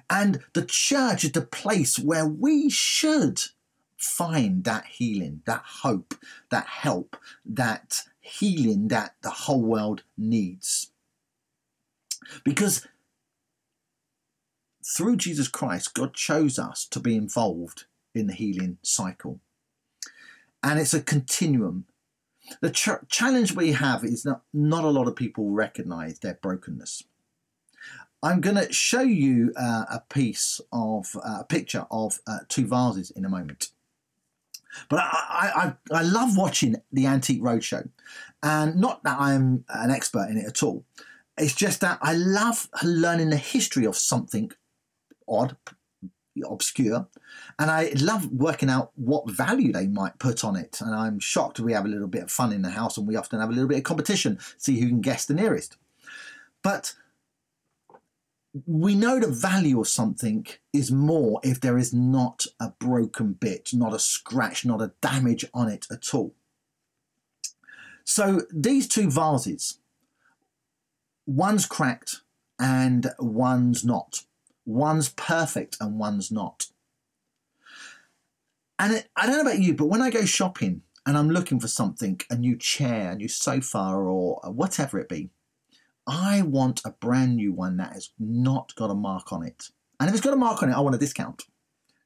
And 0.10 0.42
the 0.54 0.66
church 0.66 1.24
is 1.24 1.32
the 1.32 1.42
place 1.42 1.98
where 2.00 2.28
we 2.28 2.70
should 2.70 3.42
find 3.98 4.64
that 4.64 4.86
healing, 4.86 5.42
that 5.46 5.64
hope, 5.66 6.16
that 6.52 6.68
help, 6.68 7.18
that 7.46 8.02
healing 8.20 8.88
that 8.90 9.16
the 9.22 9.30
whole 9.30 9.62
world 9.62 10.04
needs. 10.18 10.92
Because 12.44 12.88
through 14.86 15.18
Jesus 15.18 15.48
Christ, 15.48 15.94
God 15.94 16.14
chose 16.14 16.60
us 16.60 16.86
to 16.86 17.00
be 17.00 17.16
involved 17.16 17.86
in 18.14 18.28
the 18.28 18.34
healing 18.34 18.78
cycle. 18.84 19.40
And 20.62 20.80
it's 20.80 20.94
a 20.94 21.02
continuum. 21.02 21.86
The 22.62 22.70
ch- 22.70 23.10
challenge 23.10 23.56
we 23.56 23.72
have 23.72 24.04
is 24.04 24.24
that 24.24 24.42
not 24.54 24.84
a 24.84 24.90
lot 24.90 25.08
of 25.08 25.16
people 25.16 25.50
recognize 25.50 26.20
their 26.20 26.36
brokenness. 26.36 27.04
I'm 28.22 28.42
going 28.42 28.56
to 28.56 28.72
show 28.72 29.02
you 29.02 29.54
uh, 29.56 29.86
a 29.90 30.02
piece 30.10 30.62
of 30.72 31.16
uh, 31.16 31.40
a 31.42 31.44
picture 31.44 31.86
of 31.92 32.20
uh, 32.28 32.40
two 32.48 32.68
vases 32.68 33.12
in 33.12 33.26
a 33.26 33.30
moment. 33.30 33.70
But 34.90 35.00
I, 35.00 35.74
I, 35.92 36.00
I 36.00 36.02
love 36.02 36.38
watching 36.38 36.76
the 36.92 37.08
Antique 37.08 37.42
Roadshow, 37.42 37.90
and 38.44 38.76
not 38.76 39.04
that 39.04 39.20
I'm 39.20 39.64
an 39.70 39.92
expert 39.92 40.28
in 40.30 40.38
it 40.38 40.46
at 40.46 40.64
all. 40.64 40.84
It's 41.38 41.56
just 41.56 41.82
that 41.82 42.00
I 42.02 42.14
love 42.14 42.68
learning 42.84 43.30
the 43.30 43.38
history 43.38 43.86
of 43.86 43.96
something 43.96 44.52
odd, 45.28 45.58
obscure, 46.44 47.08
and 47.60 47.72
I 47.72 47.92
love 47.96 48.32
working 48.32 48.70
out 48.70 48.92
what 48.96 49.30
value 49.30 49.72
they 49.72 49.88
might 49.88 50.20
put 50.20 50.44
on 50.44 50.56
it. 50.56 50.80
And 50.82 50.94
I'm 50.94 51.20
shocked 51.20 51.60
we 51.60 51.74
have 51.74 51.86
a 51.86 51.90
little 51.90 52.08
bit 52.08 52.24
of 52.24 52.32
fun 52.32 52.52
in 52.52 52.62
the 52.62 52.72
house, 52.72 52.98
and 52.98 53.08
we 53.08 53.16
often 53.16 53.40
have 53.40 53.50
a 53.50 53.54
little 53.54 53.70
bit 53.70 53.78
of 53.78 53.84
competition, 53.84 54.40
see 54.58 54.80
who 54.80 54.90
can 54.90 55.02
guess 55.02 55.26
the 55.26 55.34
nearest. 55.34 55.78
But 56.62 56.96
we 58.66 58.96
know 58.96 59.20
the 59.20 59.28
value 59.28 59.80
of 59.82 59.88
something 59.88 60.48
is 60.72 60.92
more 60.92 61.42
if 61.44 61.60
there 61.60 61.78
is 61.78 61.94
not 61.94 62.46
a 62.60 62.70
broken 62.80 63.34
bit, 63.34 63.72
not 63.74 63.94
a 63.94 64.00
scratch, 64.00 64.66
not 64.66 64.82
a 64.82 64.94
damage 65.02 65.46
on 65.54 65.68
it 65.68 65.88
at 65.92 66.14
all. 66.14 66.34
So 68.06 68.44
these 68.54 68.88
two 68.88 69.10
vases, 69.10 69.80
one's 71.26 71.66
cracked 71.66 72.22
and 72.60 73.12
one's 73.20 73.84
not. 73.84 74.22
One's 74.66 75.10
perfect 75.10 75.78
and 75.80 76.00
one's 76.00 76.32
not. 76.32 76.68
And 78.78 78.94
it, 78.94 79.10
I 79.16 79.26
don't 79.26 79.36
know 79.36 79.50
about 79.50 79.62
you, 79.62 79.74
but 79.74 79.88
when 79.88 80.02
I 80.02 80.10
go 80.10 80.26
shopping 80.26 80.82
and 81.06 81.18
I'm 81.18 81.30
looking 81.30 81.60
for 81.60 81.68
something, 81.68 82.20
a 82.30 82.36
new 82.36 82.58
chair, 82.58 83.12
a 83.12 83.16
new 83.16 83.28
sofa, 83.28 83.78
or 83.78 84.42
whatever 84.52 85.00
it 85.00 85.08
be, 85.08 85.30
I 86.08 86.42
want 86.42 86.82
a 86.84 86.92
brand 86.92 87.36
new 87.36 87.54
one 87.54 87.78
that 87.78 87.94
has 87.94 88.10
not 88.20 88.76
got 88.76 88.92
a 88.92 88.96
mark 88.96 89.32
on 89.32 89.44
it. 89.44 89.70
And 90.00 90.10
if 90.10 90.16
it's 90.16 90.24
got 90.24 90.34
a 90.34 90.38
mark 90.38 90.62
on 90.62 90.70
it, 90.70 90.74
I 90.74 90.82
want 90.82 90.96
a 90.96 91.00
discount. 91.00 91.44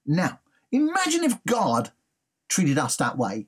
Now, 0.05 0.39
imagine 0.71 1.23
if 1.23 1.43
God 1.45 1.91
treated 2.47 2.77
us 2.77 2.95
that 2.97 3.17
way. 3.17 3.47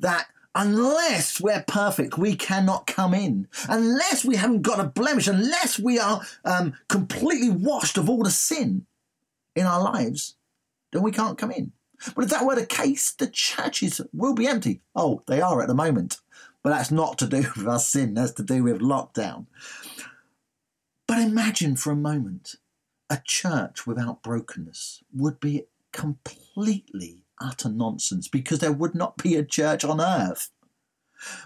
That 0.00 0.28
unless 0.58 1.40
we're 1.40 1.64
perfect, 1.68 2.18
we 2.18 2.34
cannot 2.34 2.86
come 2.86 3.14
in. 3.14 3.46
Unless 3.68 4.24
we 4.24 4.34
haven't 4.34 4.62
got 4.62 4.80
a 4.80 4.84
blemish, 4.84 5.28
unless 5.28 5.78
we 5.78 5.98
are 6.00 6.20
um, 6.44 6.74
completely 6.88 7.48
washed 7.48 7.96
of 7.96 8.10
all 8.10 8.24
the 8.24 8.30
sin 8.30 8.84
in 9.54 9.66
our 9.66 9.80
lives, 9.80 10.34
then 10.92 11.02
we 11.02 11.12
can't 11.12 11.38
come 11.38 11.52
in. 11.52 11.72
But 12.14 12.24
if 12.24 12.30
that 12.30 12.44
were 12.44 12.56
the 12.56 12.66
case, 12.66 13.12
the 13.12 13.28
churches 13.28 14.00
will 14.12 14.34
be 14.34 14.48
empty. 14.48 14.80
Oh, 14.96 15.22
they 15.28 15.40
are 15.40 15.62
at 15.62 15.68
the 15.68 15.74
moment. 15.74 16.18
But 16.64 16.70
that's 16.70 16.90
not 16.90 17.18
to 17.18 17.26
do 17.26 17.46
with 17.56 17.68
our 17.68 17.78
sin, 17.78 18.14
that's 18.14 18.32
to 18.32 18.42
do 18.42 18.64
with 18.64 18.80
lockdown. 18.80 19.46
But 21.06 21.20
imagine 21.20 21.76
for 21.76 21.92
a 21.92 21.96
moment 21.96 22.56
a 23.08 23.22
church 23.24 23.86
without 23.86 24.22
brokenness 24.22 25.02
would 25.14 25.38
be 25.40 25.64
completely 25.92 27.22
utter 27.40 27.68
nonsense 27.68 28.28
because 28.28 28.58
there 28.58 28.72
would 28.72 28.94
not 28.94 29.16
be 29.16 29.36
a 29.36 29.44
church 29.44 29.84
on 29.84 30.00
earth. 30.00 30.50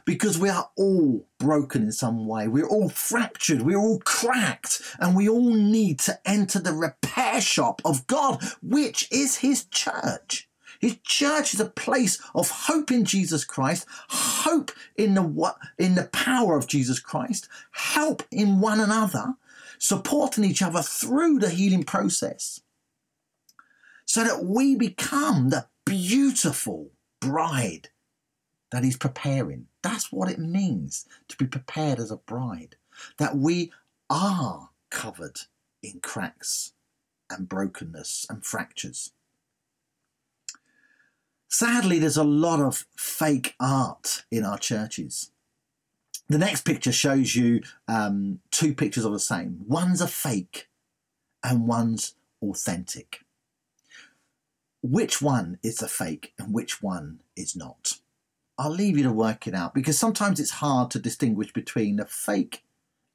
Because 0.04 0.38
we 0.38 0.50
are 0.50 0.68
all 0.76 1.26
broken 1.38 1.84
in 1.84 1.92
some 1.92 2.26
way. 2.26 2.46
We're 2.46 2.68
all 2.68 2.90
fractured. 2.90 3.62
We're 3.62 3.78
all 3.78 4.00
cracked. 4.00 4.82
And 4.98 5.16
we 5.16 5.28
all 5.28 5.54
need 5.54 5.98
to 6.00 6.20
enter 6.28 6.58
the 6.58 6.74
repair 6.74 7.40
shop 7.40 7.80
of 7.84 8.06
God, 8.06 8.42
which 8.60 9.08
is 9.10 9.38
His 9.38 9.64
church. 9.64 10.48
His 10.82 10.98
church 11.04 11.54
is 11.54 11.60
a 11.60 11.66
place 11.66 12.20
of 12.34 12.50
hope 12.50 12.90
in 12.90 13.04
Jesus 13.04 13.44
Christ, 13.44 13.86
hope 14.08 14.72
in 14.96 15.14
the 15.14 15.54
in 15.78 15.94
the 15.94 16.08
power 16.12 16.56
of 16.56 16.66
Jesus 16.66 16.98
Christ, 16.98 17.48
help 17.70 18.24
in 18.32 18.60
one 18.60 18.80
another, 18.80 19.34
supporting 19.78 20.42
each 20.42 20.60
other 20.60 20.82
through 20.82 21.38
the 21.38 21.50
healing 21.50 21.84
process, 21.84 22.60
so 24.04 24.24
that 24.24 24.44
we 24.44 24.74
become 24.74 25.50
the 25.50 25.66
beautiful 25.84 26.90
bride 27.20 27.88
that 28.70 28.84
he's 28.84 28.96
preparing. 28.96 29.66
That's 29.82 30.10
what 30.10 30.30
it 30.30 30.38
means 30.38 31.06
to 31.28 31.36
be 31.36 31.46
prepared 31.46 31.98
as 31.98 32.10
a 32.10 32.16
bride, 32.16 32.76
that 33.18 33.36
we 33.36 33.72
are 34.08 34.70
covered 34.90 35.40
in 35.82 36.00
cracks 36.00 36.72
and 37.30 37.48
brokenness 37.48 38.26
and 38.28 38.44
fractures. 38.44 39.12
Sadly, 41.48 41.98
there's 41.98 42.16
a 42.16 42.24
lot 42.24 42.60
of 42.60 42.86
fake 42.96 43.54
art 43.60 44.24
in 44.30 44.44
our 44.44 44.58
churches. 44.58 45.30
The 46.28 46.38
next 46.38 46.62
picture 46.64 46.92
shows 46.92 47.36
you 47.36 47.62
um, 47.88 48.40
two 48.50 48.74
pictures 48.74 49.04
of 49.04 49.12
the 49.12 49.20
same. 49.20 49.64
One's 49.66 50.00
a 50.00 50.08
fake 50.08 50.68
and 51.44 51.68
one's 51.68 52.14
authentic. 52.42 53.20
Which 54.82 55.22
one 55.22 55.58
is 55.62 55.80
a 55.80 55.88
fake 55.88 56.34
and 56.38 56.52
which 56.52 56.82
one 56.82 57.20
is 57.36 57.54
not? 57.54 57.98
I'll 58.58 58.70
leave 58.70 58.98
you 58.98 59.04
to 59.04 59.12
work 59.12 59.46
it 59.46 59.54
out 59.54 59.74
because 59.74 59.98
sometimes 59.98 60.38
it's 60.38 60.50
hard 60.50 60.90
to 60.90 60.98
distinguish 60.98 61.52
between 61.52 61.96
the 61.96 62.04
fake 62.04 62.64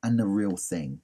and 0.01 0.17
the 0.17 0.25
real 0.25 0.57
thing. 0.57 1.01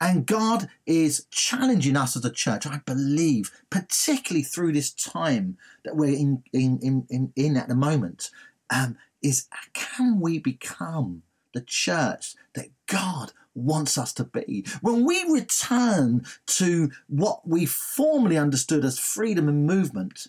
And 0.00 0.26
God 0.26 0.68
is 0.86 1.26
challenging 1.30 1.96
us 1.96 2.16
as 2.16 2.24
a 2.24 2.32
church, 2.32 2.66
I 2.66 2.80
believe, 2.84 3.52
particularly 3.70 4.42
through 4.42 4.72
this 4.72 4.92
time 4.92 5.56
that 5.84 5.96
we're 5.96 6.16
in, 6.16 6.42
in, 6.52 6.78
in, 6.80 7.06
in, 7.10 7.32
in 7.36 7.56
at 7.56 7.68
the 7.68 7.76
moment, 7.76 8.30
um, 8.70 8.96
is 9.22 9.46
can 9.72 10.20
we 10.20 10.38
become 10.38 11.22
the 11.54 11.60
church 11.60 12.34
that 12.54 12.68
God 12.86 13.32
wants 13.58 13.98
us 13.98 14.12
to 14.14 14.24
be? 14.24 14.64
When 14.80 15.04
we 15.04 15.24
return 15.30 16.24
to 16.46 16.90
what 17.08 17.46
we 17.46 17.66
formerly 17.66 18.38
understood 18.38 18.84
as 18.84 18.98
freedom 18.98 19.48
and 19.48 19.66
movement, 19.66 20.28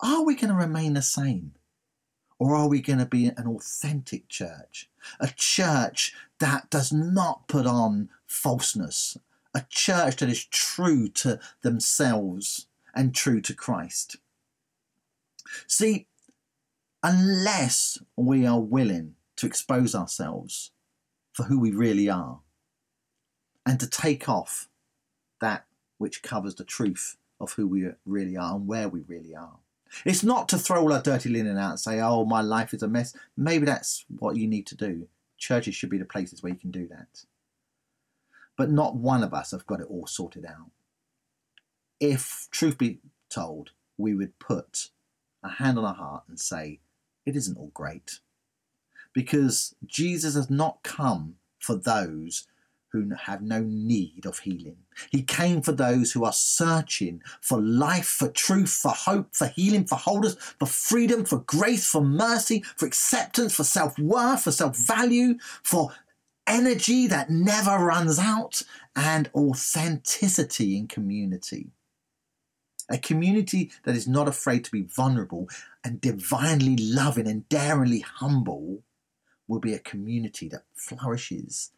are 0.00 0.24
we 0.24 0.34
going 0.34 0.50
to 0.50 0.54
remain 0.54 0.94
the 0.94 1.02
same? 1.02 1.52
Or 2.38 2.54
are 2.54 2.68
we 2.68 2.80
going 2.80 2.98
to 2.98 3.06
be 3.06 3.26
an 3.26 3.46
authentic 3.46 4.28
church? 4.28 4.90
A 5.20 5.28
church 5.28 6.12
that 6.40 6.68
does 6.68 6.92
not 6.92 7.48
put 7.48 7.66
on 7.66 8.10
falseness, 8.26 9.16
a 9.54 9.64
church 9.68 10.16
that 10.16 10.28
is 10.28 10.44
true 10.44 11.08
to 11.08 11.38
themselves 11.62 12.66
and 12.94 13.14
true 13.14 13.40
to 13.40 13.54
Christ. 13.54 14.16
See, 15.66 16.06
unless 17.02 17.98
we 18.16 18.46
are 18.46 18.60
willing 18.60 19.14
to 19.36 19.46
expose 19.46 19.94
ourselves 19.94 20.70
for 21.34 21.44
who 21.44 21.60
we 21.60 21.72
really 21.72 22.08
are 22.08 22.40
and 23.66 23.78
to 23.80 23.88
take 23.88 24.28
off 24.28 24.68
that 25.40 25.66
which 25.98 26.22
covers 26.22 26.54
the 26.54 26.64
truth 26.64 27.16
of 27.40 27.52
who 27.52 27.66
we 27.66 27.88
really 28.06 28.36
are 28.36 28.54
and 28.54 28.66
where 28.66 28.88
we 28.88 29.00
really 29.02 29.34
are. 29.34 29.58
It's 30.04 30.24
not 30.24 30.48
to 30.48 30.58
throw 30.58 30.80
all 30.80 30.92
our 30.92 31.02
dirty 31.02 31.28
linen 31.28 31.58
out 31.58 31.70
and 31.70 31.80
say, 31.80 32.00
oh, 32.00 32.24
my 32.24 32.40
life 32.40 32.72
is 32.72 32.82
a 32.82 32.88
mess. 32.88 33.14
Maybe 33.36 33.66
that's 33.66 34.04
what 34.18 34.36
you 34.36 34.46
need 34.46 34.66
to 34.68 34.76
do. 34.76 35.08
Churches 35.36 35.74
should 35.74 35.90
be 35.90 35.98
the 35.98 36.04
places 36.04 36.42
where 36.42 36.52
you 36.52 36.58
can 36.58 36.70
do 36.70 36.88
that. 36.88 37.24
But 38.56 38.70
not 38.70 38.96
one 38.96 39.22
of 39.22 39.34
us 39.34 39.50
have 39.50 39.66
got 39.66 39.80
it 39.80 39.88
all 39.88 40.06
sorted 40.06 40.46
out. 40.46 40.70
If, 42.00 42.48
truth 42.50 42.78
be 42.78 42.98
told, 43.28 43.70
we 43.96 44.14
would 44.14 44.38
put 44.38 44.90
a 45.42 45.48
hand 45.48 45.78
on 45.78 45.84
our 45.84 45.94
heart 45.94 46.24
and 46.28 46.38
say, 46.38 46.80
it 47.26 47.36
isn't 47.36 47.58
all 47.58 47.70
great. 47.74 48.20
Because 49.14 49.74
Jesus 49.86 50.34
has 50.34 50.50
not 50.50 50.82
come 50.82 51.36
for 51.58 51.76
those 51.76 52.46
who 52.94 53.10
have 53.24 53.42
no 53.42 53.60
need 53.60 54.24
of 54.24 54.38
healing. 54.38 54.76
He 55.10 55.22
came 55.22 55.62
for 55.62 55.72
those 55.72 56.12
who 56.12 56.24
are 56.24 56.32
searching 56.32 57.22
for 57.40 57.60
life, 57.60 58.06
for 58.06 58.28
truth, 58.28 58.70
for 58.70 58.92
hope, 58.92 59.34
for 59.34 59.48
healing, 59.48 59.84
for 59.84 59.96
wholeness, 59.96 60.36
for 60.60 60.66
freedom, 60.66 61.24
for 61.24 61.38
grace, 61.38 61.90
for 61.90 62.02
mercy, 62.02 62.62
for 62.76 62.86
acceptance, 62.86 63.52
for 63.52 63.64
self 63.64 63.98
worth, 63.98 64.44
for 64.44 64.52
self 64.52 64.76
value, 64.76 65.38
for 65.64 65.90
energy 66.46 67.08
that 67.08 67.30
never 67.30 67.84
runs 67.84 68.20
out, 68.20 68.62
and 68.94 69.28
authenticity 69.34 70.76
in 70.76 70.86
community. 70.86 71.72
A 72.88 72.98
community 72.98 73.72
that 73.82 73.96
is 73.96 74.06
not 74.06 74.28
afraid 74.28 74.62
to 74.66 74.70
be 74.70 74.82
vulnerable 74.82 75.48
and 75.82 76.00
divinely 76.00 76.76
loving 76.76 77.26
and 77.26 77.48
daringly 77.48 78.00
humble 78.00 78.84
will 79.48 79.60
be 79.60 79.74
a 79.74 79.78
community 79.78 80.48
that 80.48 80.64
flourishes 80.74 81.72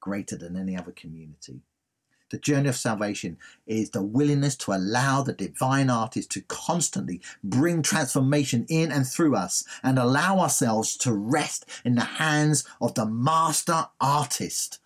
greater 0.00 0.36
than 0.36 0.56
any 0.56 0.76
other 0.76 0.92
community. 0.92 1.60
The 2.30 2.38
journey 2.38 2.68
of 2.68 2.76
salvation 2.76 3.38
is 3.66 3.90
the 3.90 4.02
willingness 4.02 4.56
to 4.58 4.72
allow 4.72 5.22
the 5.22 5.32
divine 5.32 5.90
artist 5.90 6.30
to 6.32 6.42
constantly 6.42 7.20
bring 7.42 7.82
transformation 7.82 8.66
in 8.68 8.92
and 8.92 9.06
through 9.06 9.34
us 9.34 9.64
and 9.82 9.98
allow 9.98 10.38
ourselves 10.38 10.96
to 10.98 11.12
rest 11.12 11.66
in 11.84 11.96
the 11.96 12.04
hands 12.04 12.64
of 12.80 12.94
the 12.94 13.04
master 13.04 13.88
artist 14.00 14.78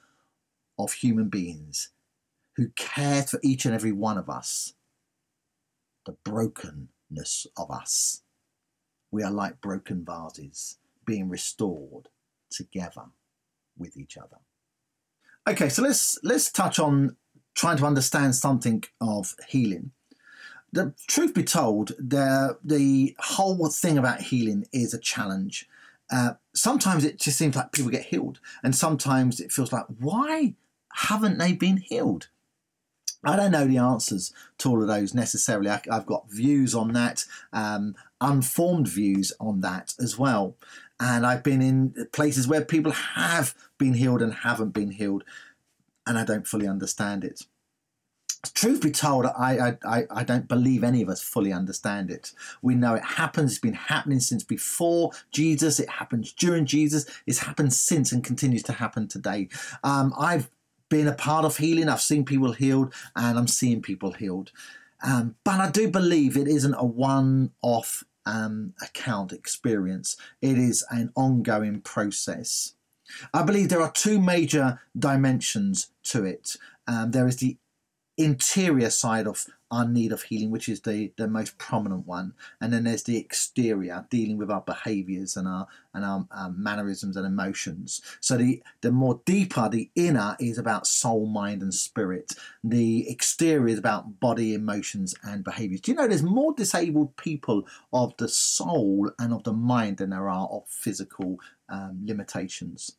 of 0.79 0.95
human 0.95 1.29
beings 1.29 1.91
who 2.57 2.69
cares 2.77 3.31
for 3.31 3.41
each 3.43 3.67
and 3.67 3.75
every 3.75 3.93
one 3.93 4.17
of 4.17 4.31
us, 4.31 4.73
the 6.07 6.17
brokenness 6.25 7.47
of 7.59 7.71
us. 7.71 8.23
We 9.11 9.23
are 9.23 9.31
like 9.31 9.61
broken 9.61 10.05
vases 10.05 10.79
being 11.05 11.29
restored 11.29 12.09
together 12.57 13.05
with 13.77 13.97
each 13.97 14.17
other. 14.17 14.39
Okay, 15.47 15.69
so 15.69 15.83
let's 15.83 16.19
let's 16.23 16.51
touch 16.51 16.79
on 16.79 17.17
trying 17.55 17.77
to 17.77 17.87
understand 17.87 18.35
something 18.35 18.85
of 19.01 19.35
healing. 19.49 19.93
The 20.73 20.95
truth 21.07 21.35
be 21.35 21.45
told, 21.45 21.93
the 21.99 22.59
the 22.65 23.15
whole 23.19 23.69
thing 23.69 23.99
about 23.99 24.23
healing 24.23 24.67
is 24.73 24.95
a 24.95 24.99
challenge. 24.99 25.69
Uh, 26.11 26.33
sometimes 26.55 27.05
it 27.05 27.19
just 27.19 27.39
seems 27.39 27.57
like 27.57 27.73
people 27.73 27.91
get 27.91 28.07
healed, 28.07 28.41
and 28.63 28.75
sometimes 28.75 29.41
it 29.41 29.53
feels 29.53 29.73
like 29.73 29.85
why 29.99 30.55
haven't 30.93 31.39
they 31.39 31.53
been 31.53 31.77
healed? 31.77 32.29
I 33.25 33.37
don't 33.37 33.51
know 33.53 33.67
the 33.67 33.79
answers 33.79 34.33
to 34.59 34.71
all 34.71 34.83
of 34.83 34.89
those 34.89 35.15
necessarily. 35.15 35.71
I, 35.71 35.81
have 35.91 36.07
got 36.07 36.31
views 36.31 36.75
on 36.75 36.93
that, 36.93 37.25
um, 37.53 37.95
unformed 38.21 38.89
views 38.89 39.33
on 39.41 39.61
that 39.63 39.95
as 40.01 40.19
well. 40.19 40.57
And 41.01 41.27
I've 41.27 41.43
been 41.43 41.61
in 41.61 42.09
places 42.13 42.47
where 42.47 42.65
people 42.65 42.93
have 42.93 43.55
been 43.79 43.95
healed 43.95 44.23
and 44.23 44.33
haven't 44.33 44.71
been 44.71 44.93
healed 44.93 45.25
and 46.07 46.19
I 46.19 46.25
don't 46.25 46.47
fully 46.47 46.69
understand 46.69 47.25
it. 47.25 47.43
Truth 48.53 48.83
be 48.83 48.91
told, 48.91 49.25
I, 49.25 49.77
I, 49.87 50.07
I 50.11 50.23
don't 50.23 50.47
believe 50.47 50.85
any 50.85 51.01
of 51.01 51.09
us 51.09 51.23
fully 51.23 51.51
understand 51.51 52.11
it. 52.11 52.33
We 52.61 52.75
know 52.75 52.95
it 52.95 53.03
happens, 53.03 53.53
it's 53.53 53.61
been 53.61 53.73
happening 53.73 54.21
since 54.21 54.45
before 54.45 55.13
Jesus, 55.33 55.81
it 55.81 55.89
happens 55.89 56.33
during 56.33 56.67
Jesus, 56.67 57.07
it's 57.27 57.39
happened 57.39 57.73
since 57.73 58.13
and 58.13 58.23
continues 58.23 58.63
to 58.65 58.73
happen 58.73 59.09
today. 59.09 59.49
Um, 59.83 60.13
I've 60.19 60.51
been 60.95 61.09
a 61.09 61.13
part 61.13 61.45
of 61.45 61.57
healing, 61.57 61.89
I've 61.89 62.01
seen 62.01 62.25
people 62.25 62.53
healed, 62.53 62.95
and 63.17 63.37
I'm 63.37 63.49
seeing 63.49 63.83
people 63.83 64.13
healed. 64.13 64.53
Um, 65.05 65.35
but 65.43 65.59
I 65.59 65.69
do 65.69 65.91
believe 65.91 66.37
it 66.37 66.47
isn't 66.47 66.75
a 66.75 66.85
one 66.85 67.51
off 67.63 68.05
um, 68.25 68.75
account 68.81 69.33
experience, 69.33 70.17
it 70.41 70.57
is 70.57 70.85
an 70.91 71.11
ongoing 71.17 71.81
process. 71.81 72.75
I 73.33 73.43
believe 73.43 73.71
there 73.71 73.83
are 73.83 73.91
two 73.91 74.21
major 74.21 74.81
dimensions 74.97 75.89
to 76.05 76.25
it. 76.25 76.57
Um, 76.87 77.11
there 77.11 77.27
is 77.27 77.39
the 77.39 77.57
interior 78.17 78.91
side 78.91 79.27
of 79.27 79.47
our 79.71 79.87
need 79.89 80.13
of 80.13 80.23
healing, 80.23 80.51
which 80.51 80.69
is 80.69 80.83
the, 80.83 81.13
the 81.17 81.27
most 81.27 81.59
prominent 81.59 82.07
one, 82.07 82.33
and 82.61 82.73
then 82.73 82.85
there's 82.85 83.03
the 83.03 83.17
exterior, 83.17 84.07
dealing 84.09 84.39
with 84.39 84.51
our 84.51 84.61
behaviours 84.61 85.37
and 85.37 85.49
our 85.49 85.67
and 85.93 86.05
our, 86.05 86.27
our, 86.31 86.51
mannerisms 86.51 87.17
and 87.17 87.27
emotions. 87.27 88.01
So 88.21 88.37
the 88.37 88.63
the 88.83 88.93
more 88.93 89.21
deeper, 89.25 89.69
the 89.69 89.91
inner 89.97 90.37
is 90.39 90.59
about 90.59 90.87
soul, 90.87 91.27
mind, 91.27 91.63
and 91.63 91.75
spirit. 91.75 92.35
The 92.63 93.09
exterior 93.11 93.67
is 93.67 93.79
about 93.79 94.21
body, 94.21 94.55
emotions, 94.55 95.15
and 95.25 95.43
behaviours. 95.43 95.81
Do 95.81 95.91
you 95.91 95.97
know 95.97 96.07
there's 96.07 96.23
more 96.23 96.55
disabled 96.55 97.17
people 97.17 97.67
of 97.93 98.17
the 98.19 98.29
soul 98.29 99.11
and 99.19 99.33
of 99.33 99.43
the 99.43 99.53
mind 99.53 99.97
than 99.97 100.11
there 100.11 100.29
are 100.29 100.49
of 100.49 100.69
physical 100.69 101.39
um, 101.69 102.01
limitations? 102.05 102.97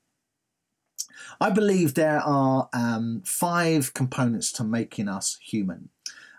I 1.40 1.50
believe 1.50 1.94
there 1.94 2.20
are 2.22 2.70
um, 2.74 3.22
five 3.26 3.94
components 3.94 4.52
to 4.54 4.64
making 4.64 5.10
us 5.10 5.38
human. 5.42 5.90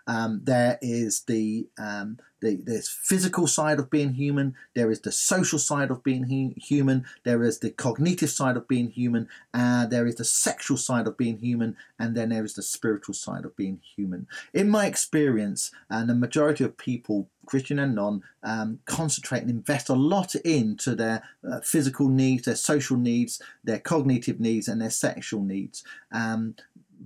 Um, 0.07 0.41
there 0.43 0.79
is 0.81 1.21
the, 1.21 1.67
um, 1.77 2.17
the 2.41 2.55
there's 2.55 2.89
physical 2.89 3.47
side 3.47 3.79
of 3.79 3.89
being 3.89 4.13
human. 4.13 4.55
There 4.75 4.91
is 4.91 5.01
the 5.01 5.11
social 5.11 5.59
side 5.59 5.89
of 5.89 6.03
being 6.03 6.25
he- 6.25 6.55
human. 6.57 7.05
There 7.23 7.43
is 7.43 7.59
the 7.59 7.71
cognitive 7.71 8.29
side 8.29 8.57
of 8.57 8.67
being 8.67 8.89
human. 8.89 9.27
Uh, 9.53 9.85
there 9.85 10.05
is 10.05 10.15
the 10.15 10.23
sexual 10.23 10.77
side 10.77 11.07
of 11.07 11.17
being 11.17 11.39
human, 11.39 11.75
and 11.99 12.15
then 12.15 12.29
there 12.29 12.45
is 12.45 12.53
the 12.53 12.61
spiritual 12.61 13.15
side 13.15 13.45
of 13.45 13.55
being 13.55 13.81
human. 13.95 14.27
In 14.53 14.69
my 14.69 14.85
experience, 14.85 15.71
and 15.89 16.09
the 16.09 16.15
majority 16.15 16.63
of 16.63 16.77
people, 16.77 17.29
Christian 17.45 17.79
and 17.79 17.95
non, 17.95 18.23
um, 18.43 18.79
concentrate 18.85 19.41
and 19.41 19.49
invest 19.49 19.89
a 19.89 19.93
lot 19.93 20.35
into 20.35 20.95
their 20.95 21.23
uh, 21.49 21.61
physical 21.61 22.07
needs, 22.07 22.45
their 22.45 22.55
social 22.55 22.97
needs, 22.97 23.41
their 23.63 23.79
cognitive 23.79 24.39
needs, 24.39 24.67
and 24.67 24.81
their 24.81 24.91
sexual 24.91 25.41
needs. 25.41 25.83
Um, 26.11 26.55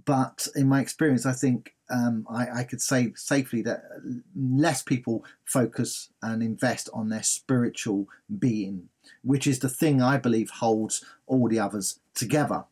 but 0.06 0.48
in 0.56 0.68
my 0.68 0.82
experience, 0.82 1.26
I 1.26 1.34
think 1.34 1.74
um, 1.92 2.26
I, 2.30 2.62
I, 2.62 2.64
could 2.64 2.82
say 2.82 3.12
safely 3.16 3.62
that 3.64 3.84
less 4.36 4.82
people 4.82 5.26
focus 5.46 6.10
and 6.22 6.42
invest 6.42 6.90
on 6.94 7.10
their 7.10 7.24
spiritual 7.24 8.08
being, 8.40 8.90
which 9.24 9.46
is 9.46 9.60
the 9.60 9.70
thing 9.70 10.02
I 10.02 10.18
believe 10.18 10.50
holds 10.50 11.04
all 11.28 11.48
the 11.48 11.60
others 11.60 12.00
together. 12.16 12.66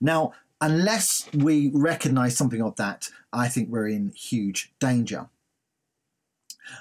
Now, 0.00 0.32
unless 0.60 1.28
we 1.34 1.70
recognize 1.72 2.36
something 2.36 2.62
of 2.62 2.76
that, 2.76 3.10
I 3.32 3.48
think 3.48 3.68
we're 3.68 3.88
in 3.88 4.10
huge 4.10 4.72
danger. 4.80 5.28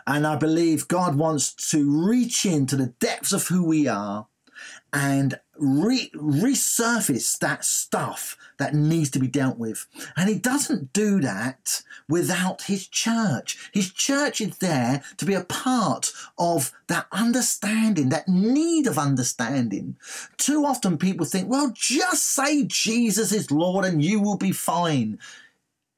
And 0.05 0.25
I 0.25 0.35
believe 0.35 0.87
God 0.87 1.15
wants 1.15 1.53
to 1.71 1.89
reach 1.89 2.45
into 2.45 2.75
the 2.75 2.93
depths 2.99 3.33
of 3.33 3.47
who 3.47 3.63
we 3.63 3.87
are 3.87 4.27
and 4.93 5.39
re- 5.58 6.12
resurface 6.15 7.38
that 7.39 7.63
stuff 7.65 8.38
that 8.58 8.74
needs 8.74 9.10
to 9.12 9.20
be 9.20 9.28
dealt 9.28 9.58
with. 9.58 9.86
And 10.15 10.30
he 10.30 10.36
doesn't 10.36 10.93
do 10.93 11.20
that 11.22 11.84
without 12.08 12.63
his 12.63 12.88
church. 12.88 13.70
His 13.74 13.91
church 13.91 14.41
is 14.41 14.58
there 14.58 15.04
to 15.17 15.26
be 15.26 15.34
a 15.34 15.43
part 15.43 16.12
of 16.38 16.72
that 16.88 17.08
understanding, 17.12 18.10
that 18.10 18.28
need 18.28 18.88
of 18.88 18.98
understanding. 18.98 19.98
Too 20.38 20.65
often 20.65 20.98
people 20.98 21.26
think, 21.26 21.50
well, 21.50 21.72
just 21.74 22.24
say 22.24 22.65
Jesus 22.65 23.32
is 23.32 23.52
Lord 23.52 23.86
and 23.86 24.04
you 24.04 24.20
will 24.20 24.38
be 24.38 24.52
fine. 24.52 25.20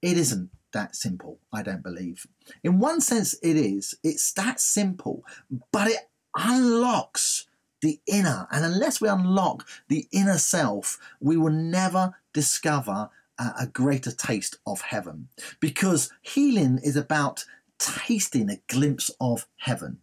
It 0.02 0.17
isn't 0.17 0.50
that 0.72 0.95
simple, 0.95 1.39
I 1.52 1.63
don't 1.63 1.84
believe. 1.84 2.28
In 2.63 2.80
one 2.80 3.02
sense, 3.02 3.34
it 3.41 3.56
is. 3.56 3.95
It's 4.04 4.32
that 4.34 4.60
simple, 4.60 5.24
but 5.72 5.88
it 5.88 6.10
unlocks 6.36 7.48
the 7.81 7.99
inner. 8.05 8.47
And 8.51 8.65
unless 8.65 8.99
we 8.99 9.07
unlock 9.07 9.67
the 9.87 10.07
inner 10.11 10.37
self, 10.37 10.97
we 11.19 11.37
will 11.37 11.51
never 11.51 12.15
discover 12.33 13.09
a, 13.37 13.67
greater 13.67 14.11
taste 14.11 14.57
of 14.67 14.81
heaven. 14.81 15.29
Because 15.59 16.11
healing 16.21 16.79
is 16.83 16.97
about 16.97 17.45
tasting 17.79 18.49
a 18.49 18.59
glimpse 18.67 19.09
of 19.19 19.47
heaven. 19.57 19.99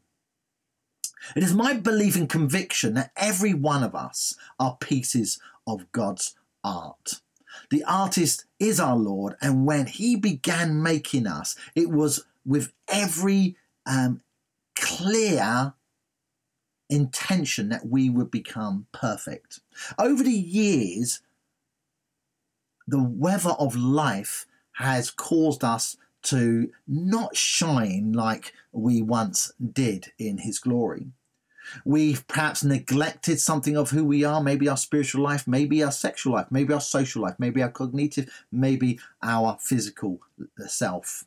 It 1.35 1.43
is 1.43 1.55
my 1.55 1.75
belief 1.75 2.17
and 2.17 2.29
conviction 2.29 2.95
that 2.95 3.11
every 3.17 3.53
one 3.53 3.83
of 3.83 3.95
us 3.95 4.35
are 4.59 4.79
pieces 4.81 5.39
of 5.67 5.91
God's 5.93 6.35
art. 6.63 7.21
The 7.71 7.85
artist 7.85 8.45
is 8.59 8.79
our 8.79 8.97
Lord, 8.97 9.35
and 9.41 9.67
when 9.67 9.87
He 9.87 10.17
began 10.17 10.83
making 10.83 11.27
us, 11.27 11.57
it 11.75 11.91
was 11.91 12.25
with 12.45 12.73
every 12.89 13.57
um, 13.87 14.21
clear 14.77 15.75
intention 16.89 17.69
that 17.71 17.87
we 17.87 18.11
would 18.11 18.31
become 18.31 18.87
perfect. 18.93 19.61
Over 19.99 20.23
the 20.23 20.31
years, 20.31 21.21
the 22.87 23.03
weather 23.03 23.55
of 23.59 23.77
life 23.77 24.47
has 24.73 25.11
caused 25.11 25.65
us 25.65 25.97
to 26.23 26.71
not 26.87 27.37
shine 27.37 28.13
like 28.13 28.53
we 28.73 29.01
once 29.03 29.53
did 29.73 30.13
in 30.19 30.39
His 30.39 30.59
glory. 30.59 31.07
We've 31.85 32.27
perhaps 32.29 32.63
neglected 32.63 33.41
something 33.41 33.77
of 33.77 33.91
who 33.91 34.05
we 34.05 34.25
are, 34.25 34.43
maybe 34.43 34.69
our 34.69 34.77
spiritual 34.77 35.23
life, 35.23 35.47
maybe 35.47 35.83
our 35.83 35.93
sexual 35.93 36.35
life, 36.35 36.47
maybe 36.51 36.73
our 36.73 36.81
social 36.81 37.23
life, 37.23 37.35
maybe 37.39 37.63
our 37.63 37.71
cognitive, 37.71 38.31
maybe 38.53 39.01
our 39.23 39.57
physical 39.61 40.21
uh, 40.41 40.67
self. 40.67 41.25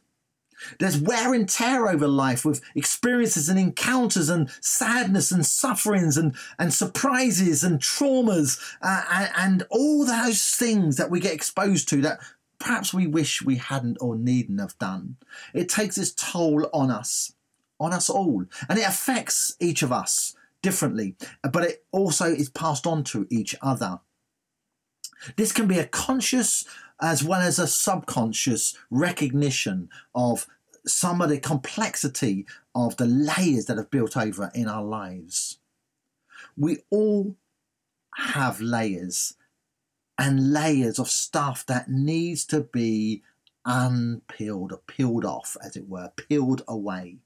There's 0.79 0.99
wear 0.99 1.33
and 1.33 1.47
tear 1.47 1.87
over 1.87 2.07
life 2.07 2.45
with 2.45 2.61
experiences 2.75 3.49
and 3.49 3.59
encounters 3.59 4.29
and 4.29 4.49
sadness 4.61 5.31
and 5.31 5.45
sufferings 5.45 6.17
and, 6.17 6.35
and 6.57 6.73
surprises 6.73 7.63
and 7.63 7.79
traumas 7.79 8.59
uh, 8.81 9.03
and, 9.11 9.31
and 9.37 9.63
all 9.69 10.05
those 10.05 10.43
things 10.51 10.97
that 10.97 11.09
we 11.09 11.19
get 11.19 11.33
exposed 11.33 11.89
to 11.89 12.01
that 12.01 12.19
perhaps 12.59 12.93
we 12.93 13.07
wish 13.07 13.41
we 13.41 13.55
hadn't 13.55 13.97
or 14.01 14.15
needn't 14.15 14.59
have 14.59 14.77
done. 14.77 15.15
It 15.53 15.69
takes 15.69 15.97
its 15.97 16.11
toll 16.11 16.69
on 16.73 16.91
us, 16.91 17.33
on 17.79 17.93
us 17.93 18.09
all, 18.09 18.45
and 18.67 18.77
it 18.77 18.87
affects 18.87 19.55
each 19.59 19.81
of 19.81 19.91
us 19.91 20.35
differently, 20.61 21.15
but 21.41 21.63
it 21.63 21.85
also 21.91 22.25
is 22.25 22.49
passed 22.49 22.85
on 22.85 23.03
to 23.05 23.25
each 23.29 23.55
other. 23.61 23.99
This 25.35 25.51
can 25.51 25.67
be 25.67 25.79
a 25.79 25.85
conscious 25.85 26.65
as 27.01 27.23
well 27.23 27.41
as 27.41 27.59
a 27.59 27.67
subconscious 27.67 28.77
recognition 28.89 29.89
of 30.13 30.47
some 30.85 31.21
of 31.21 31.29
the 31.29 31.39
complexity 31.39 32.45
of 32.75 32.97
the 32.97 33.05
layers 33.05 33.65
that 33.65 33.77
have 33.77 33.91
built 33.91 34.17
over 34.17 34.51
in 34.53 34.67
our 34.67 34.83
lives. 34.83 35.59
We 36.57 36.79
all 36.89 37.35
have 38.15 38.59
layers 38.59 39.35
and 40.17 40.51
layers 40.51 40.99
of 40.99 41.09
stuff 41.09 41.65
that 41.67 41.89
needs 41.89 42.45
to 42.45 42.61
be 42.61 43.23
unpeeled 43.65 44.73
or 44.73 44.81
peeled 44.87 45.25
off, 45.25 45.55
as 45.63 45.75
it 45.75 45.87
were, 45.87 46.11
peeled 46.15 46.63
away. 46.67 47.17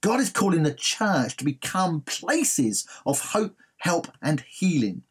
God 0.00 0.20
is 0.20 0.30
calling 0.30 0.62
the 0.62 0.74
church 0.74 1.36
to 1.36 1.44
become 1.44 2.02
places 2.02 2.86
of 3.04 3.20
hope, 3.20 3.56
help, 3.78 4.08
and 4.22 4.40
healing. 4.40 5.02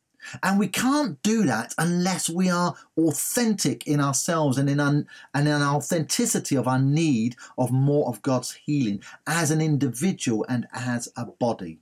And 0.41 0.59
we 0.59 0.67
can't 0.67 1.21
do 1.23 1.43
that 1.43 1.73
unless 1.77 2.29
we 2.29 2.49
are 2.49 2.75
authentic 2.97 3.87
in 3.87 3.99
ourselves 3.99 4.57
and 4.57 4.69
in, 4.69 4.79
un, 4.79 5.07
and 5.33 5.47
authenticity 5.47 6.55
of 6.55 6.67
our 6.67 6.79
need 6.79 7.35
of 7.57 7.71
more 7.71 8.07
of 8.07 8.21
God's 8.21 8.53
healing 8.53 9.03
as 9.27 9.51
an 9.51 9.61
individual 9.61 10.45
and 10.47 10.67
as 10.73 11.11
a 11.15 11.25
body. 11.25 11.79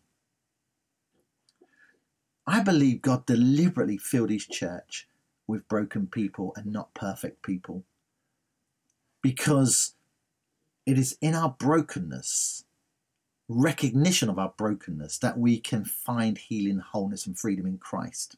I 2.47 2.61
believe 2.61 3.01
God 3.01 3.25
deliberately 3.25 3.97
filled 3.97 4.29
his 4.29 4.45
church 4.45 5.07
with 5.47 5.67
broken 5.67 6.07
people 6.07 6.53
and 6.55 6.65
not 6.67 6.93
perfect 6.93 7.43
people 7.43 7.83
because 9.21 9.93
it 10.85 10.97
is 10.97 11.17
in 11.21 11.35
our 11.35 11.55
brokenness 11.59 12.65
recognition 13.47 14.29
of 14.29 14.39
our 14.39 14.53
brokenness 14.57 15.17
that 15.19 15.37
we 15.37 15.59
can 15.59 15.83
find 15.83 16.37
healing, 16.37 16.79
wholeness, 16.79 17.25
and 17.25 17.37
freedom 17.37 17.65
in 17.65 17.77
Christ. 17.77 18.37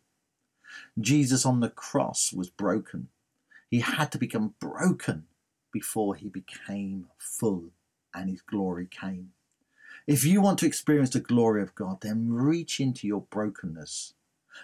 Jesus 0.99 1.45
on 1.45 1.59
the 1.59 1.69
cross 1.69 2.33
was 2.33 2.49
broken. 2.49 3.09
He 3.69 3.79
had 3.79 4.11
to 4.11 4.17
become 4.17 4.55
broken 4.59 5.25
before 5.71 6.15
he 6.15 6.29
became 6.29 7.07
full 7.17 7.71
and 8.13 8.29
his 8.29 8.41
glory 8.41 8.87
came. 8.89 9.31
If 10.05 10.25
you 10.25 10.41
want 10.41 10.59
to 10.59 10.65
experience 10.65 11.11
the 11.11 11.19
glory 11.19 11.61
of 11.61 11.75
God, 11.75 12.01
then 12.01 12.31
reach 12.33 12.79
into 12.79 13.07
your 13.07 13.21
brokenness. 13.21 14.13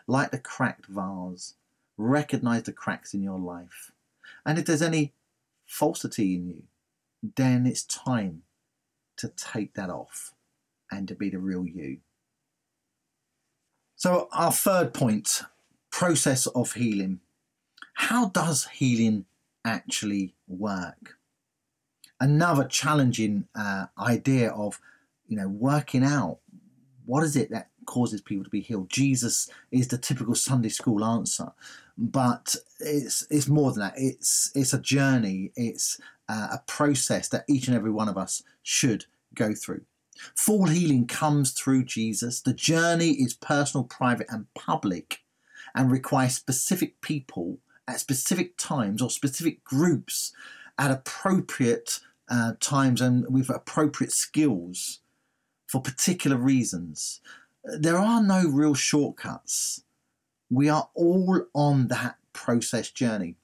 Like 0.06 0.32
the 0.32 0.38
cracked 0.38 0.86
vase, 0.88 1.56
recognize 1.98 2.64
the 2.64 2.74
cracks 2.74 3.14
in 3.14 3.24
your 3.24 3.40
life. 3.40 3.92
And 4.46 4.60
if 4.60 4.66
there's 4.66 4.82
any 4.82 5.14
falsity 5.66 6.36
in 6.36 6.48
you, 6.48 6.64
then 7.36 7.66
it's 7.66 7.84
time 7.84 8.44
to 9.20 9.30
take 9.30 9.74
that 9.76 9.90
off 9.90 10.34
and 10.92 11.08
to 11.08 11.16
be 11.16 11.30
the 11.30 11.40
real 11.40 11.66
you. 11.66 11.98
So, 13.96 14.30
our 14.32 14.52
third 14.52 14.94
point 14.94 15.44
process 15.92 16.48
of 16.48 16.74
healing. 16.74 17.20
How 17.94 18.30
does 18.30 18.68
healing 18.68 19.26
actually 19.66 20.36
work? 20.48 21.18
Another 22.20 22.66
challenging 22.66 23.48
uh, 23.56 23.88
idea 23.98 24.52
of, 24.52 24.80
you 25.28 25.38
know, 25.38 25.48
working 25.48 26.04
out 26.04 26.40
what 27.06 27.24
is 27.24 27.36
it 27.36 27.50
that 27.52 27.70
causes 27.86 28.22
people 28.22 28.44
to 28.44 28.50
be 28.50 28.62
healed. 28.62 28.90
Jesus 28.90 29.50
is 29.72 29.88
the 29.88 29.98
typical 29.98 30.36
Sunday 30.36 30.70
school 30.70 31.04
answer, 31.04 31.52
but 31.98 32.56
it's 32.80 33.26
it's 33.30 33.48
more 33.48 33.72
than 33.72 33.82
that. 33.82 33.94
It's 33.98 34.52
it's 34.54 34.74
a 34.74 34.80
journey. 34.80 35.52
It's 35.56 36.00
uh, 36.30 36.48
a 36.54 36.62
process 36.68 37.28
that 37.30 37.44
each 37.50 37.68
and 37.68 37.76
every 37.76 37.92
one 37.92 38.08
of 38.08 38.18
us 38.18 38.44
should 38.64 39.06
go 39.34 39.54
through. 39.54 39.82
Full 40.36 40.66
healing 40.66 41.08
comes 41.08 41.52
through 41.52 41.86
Jesus. 41.86 42.42
The 42.42 42.54
journey 42.54 43.12
is 43.12 43.34
personal, 43.34 43.84
private, 43.84 44.28
and 44.30 44.54
public, 44.54 45.24
and 45.74 45.92
requires 45.92 46.36
specific 46.36 47.02
people 47.02 47.58
at 47.88 48.00
specific 48.00 48.56
times 48.58 49.02
or 49.02 49.10
specific 49.10 49.64
groups 49.64 50.32
at 50.78 50.92
appropriate 50.92 52.00
uh, 52.30 52.54
times 52.60 53.02
and 53.02 53.26
with 53.30 53.50
appropriate 53.50 54.12
skills 54.12 55.00
for 55.68 55.82
particular 55.82 56.38
reasons. 56.38 57.22
There 57.64 57.98
are 57.98 58.22
no 58.22 58.48
real 58.48 58.76
shortcuts. 58.76 59.84
We 60.50 60.70
are 60.70 60.90
all 60.94 61.46
on 61.54 61.88
that 61.88 62.18
process 62.34 62.92
journey. 62.92 63.36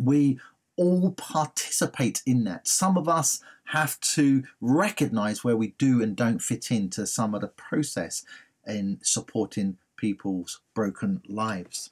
We 0.00 0.38
all 0.76 1.12
participate 1.12 2.22
in 2.26 2.44
that. 2.44 2.66
Some 2.66 2.96
of 2.96 3.08
us 3.08 3.40
have 3.66 3.98
to 4.00 4.44
recognize 4.60 5.42
where 5.42 5.56
we 5.56 5.68
do 5.78 6.02
and 6.02 6.16
don't 6.16 6.40
fit 6.40 6.70
into 6.70 7.06
some 7.06 7.34
of 7.34 7.40
the 7.40 7.48
process 7.48 8.24
in 8.66 8.98
supporting 9.02 9.78
people's 9.96 10.60
broken 10.74 11.22
lives. 11.28 11.90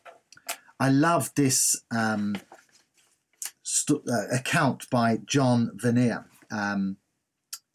I 0.78 0.90
love 0.90 1.32
this 1.34 1.82
um, 1.90 2.36
st- 3.62 4.02
uh, 4.08 4.28
account 4.32 4.90
by 4.90 5.18
John 5.24 5.70
Vanier. 5.76 6.24
Um, 6.50 6.96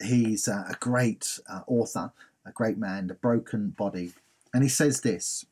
he's 0.02 0.46
uh, 0.46 0.64
a 0.68 0.74
great 0.78 1.40
uh, 1.48 1.62
author, 1.66 2.12
a 2.46 2.52
great 2.52 2.78
man, 2.78 3.06
The 3.06 3.14
Broken 3.14 3.70
Body. 3.70 4.12
And 4.52 4.62
he 4.62 4.68
says 4.68 5.00
this 5.00 5.46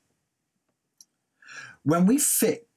When 1.83 2.07
we 2.07 2.19
fit 2.19 2.69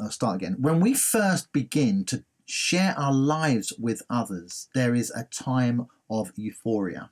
I'll 0.00 0.10
start 0.10 0.36
again. 0.36 0.56
When 0.58 0.80
we 0.80 0.94
first 0.94 1.52
begin 1.52 2.04
to 2.06 2.24
share 2.46 2.94
our 2.98 3.12
lives 3.12 3.72
with 3.78 4.02
others, 4.10 4.68
there 4.74 4.94
is 4.94 5.10
a 5.10 5.24
time 5.24 5.86
of 6.08 6.32
euphoria, 6.36 7.10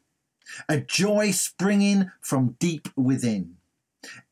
a 0.69 0.79
joy 0.79 1.31
springing 1.31 2.11
from 2.21 2.57
deep 2.59 2.89
within. 2.97 3.57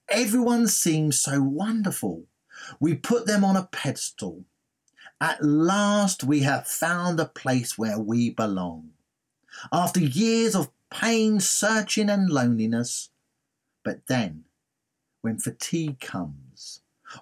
Everyone 0.08 0.66
seems 0.66 1.20
so 1.20 1.42
wonderful. 1.42 2.24
We 2.80 2.94
put 2.94 3.26
them 3.26 3.44
on 3.44 3.56
a 3.56 3.68
pedestal. 3.70 4.44
At 5.20 5.42
last, 5.42 6.24
we 6.24 6.40
have 6.40 6.66
found 6.66 7.18
a 7.20 7.26
place 7.26 7.78
where 7.78 7.98
we 7.98 8.30
belong. 8.30 8.90
After 9.72 10.00
years 10.00 10.54
of 10.54 10.70
pain, 10.90 11.40
searching, 11.40 12.10
and 12.10 12.28
loneliness, 12.28 13.10
but 13.84 14.06
then, 14.06 14.44
when 15.22 15.38
fatigue 15.38 16.00
comes, 16.00 16.45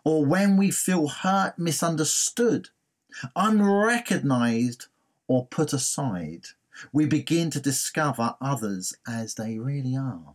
or 0.04 0.24
when 0.24 0.56
we 0.56 0.70
feel 0.70 1.08
hurt, 1.08 1.58
misunderstood, 1.58 2.68
unrecognized, 3.36 4.86
or 5.26 5.46
put 5.46 5.72
aside, 5.72 6.46
we 6.92 7.06
begin 7.06 7.50
to 7.50 7.60
discover 7.60 8.36
others 8.40 8.94
as 9.06 9.34
they 9.34 9.58
really 9.58 9.96
are. 9.96 10.34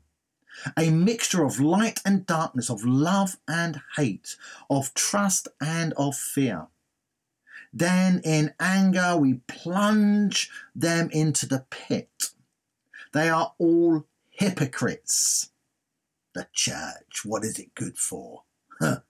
A 0.78 0.90
mixture 0.90 1.44
of 1.44 1.60
light 1.60 2.02
and 2.06 2.26
darkness, 2.26 2.70
of 2.70 2.84
love 2.84 3.38
and 3.48 3.82
hate, 3.96 4.36
of 4.70 4.94
trust 4.94 5.48
and 5.62 5.94
of 5.94 6.16
fear. 6.16 6.68
Then, 7.72 8.22
in 8.24 8.54
anger, 8.60 9.16
we 9.16 9.42
plunge 9.48 10.50
them 10.76 11.10
into 11.12 11.46
the 11.46 11.66
pit. 11.70 12.32
They 13.14 13.30
are 13.30 13.54
all 13.58 14.06
hypocrites. 14.30 15.52
The 16.34 16.48
church, 16.52 17.24
what 17.24 17.44
is 17.44 17.60
it 17.60 17.76
good 17.76 17.98
for? 17.98 18.44
Huh. 18.80 19.02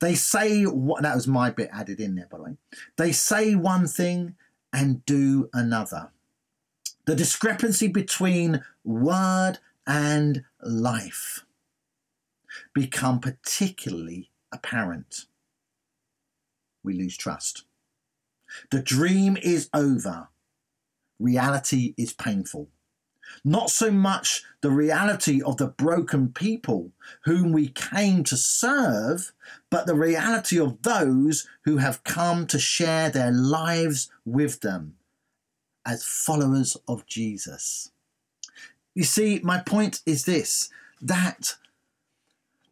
They 0.00 0.14
say 0.14 0.64
what 0.64 1.02
that 1.02 1.14
was 1.14 1.26
my 1.26 1.50
bit 1.50 1.70
added 1.72 2.00
in 2.00 2.14
there, 2.14 2.28
by 2.30 2.38
the 2.38 2.44
way. 2.44 2.56
They 2.96 3.12
say 3.12 3.54
one 3.54 3.86
thing 3.86 4.36
and 4.72 5.04
do 5.06 5.48
another. 5.52 6.10
The 7.06 7.16
discrepancy 7.16 7.88
between 7.88 8.62
word 8.84 9.58
and 9.86 10.44
life 10.62 11.44
become 12.74 13.20
particularly 13.20 14.30
apparent. 14.52 15.24
We 16.84 16.94
lose 16.94 17.16
trust. 17.16 17.64
The 18.70 18.80
dream 18.82 19.36
is 19.36 19.68
over. 19.72 20.28
Reality 21.18 21.94
is 21.96 22.12
painful. 22.12 22.68
Not 23.44 23.70
so 23.70 23.90
much 23.90 24.42
the 24.60 24.70
reality 24.70 25.40
of 25.42 25.56
the 25.56 25.68
broken 25.68 26.32
people 26.32 26.92
whom 27.24 27.52
we 27.52 27.68
came 27.68 28.24
to 28.24 28.36
serve, 28.36 29.32
but 29.70 29.86
the 29.86 29.94
reality 29.94 30.58
of 30.58 30.82
those 30.82 31.46
who 31.64 31.78
have 31.78 32.04
come 32.04 32.46
to 32.48 32.58
share 32.58 33.10
their 33.10 33.30
lives 33.30 34.10
with 34.24 34.60
them 34.60 34.96
as 35.86 36.04
followers 36.04 36.76
of 36.86 37.06
Jesus. 37.06 37.90
You 38.94 39.04
see, 39.04 39.40
my 39.42 39.60
point 39.60 40.00
is 40.04 40.24
this 40.24 40.70
that 41.00 41.54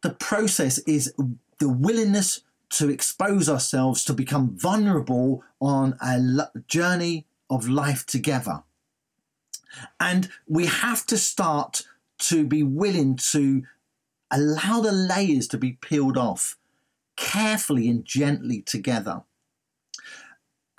the 0.01 0.09
process 0.11 0.77
is 0.79 1.13
the 1.59 1.69
willingness 1.69 2.41
to 2.69 2.89
expose 2.89 3.49
ourselves 3.49 4.03
to 4.05 4.13
become 4.13 4.57
vulnerable 4.57 5.43
on 5.61 5.97
a 6.01 6.49
journey 6.67 7.25
of 7.49 7.69
life 7.69 8.05
together. 8.05 8.63
And 9.99 10.29
we 10.47 10.65
have 10.65 11.05
to 11.07 11.17
start 11.17 11.83
to 12.19 12.45
be 12.45 12.63
willing 12.63 13.15
to 13.15 13.63
allow 14.31 14.81
the 14.81 14.91
layers 14.91 15.47
to 15.49 15.57
be 15.57 15.73
peeled 15.73 16.17
off 16.17 16.57
carefully 17.15 17.89
and 17.89 18.05
gently 18.05 18.61
together. 18.61 19.23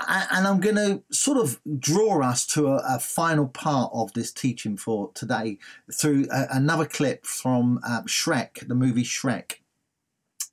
And 0.06 0.46
I'm 0.46 0.60
going 0.60 0.76
to 0.76 1.02
sort 1.10 1.38
of 1.38 1.60
draw 1.80 2.22
us 2.22 2.46
to 2.48 2.68
a, 2.68 2.96
a 2.96 2.98
final 3.00 3.48
part 3.48 3.90
of 3.92 4.12
this 4.12 4.32
teaching 4.32 4.76
for 4.76 5.10
today 5.12 5.58
through 5.92 6.28
a, 6.32 6.46
another 6.52 6.86
clip 6.86 7.26
from 7.26 7.80
uh, 7.84 8.02
Shrek, 8.02 8.68
the 8.68 8.76
movie 8.76 9.02
Shrek. 9.02 9.54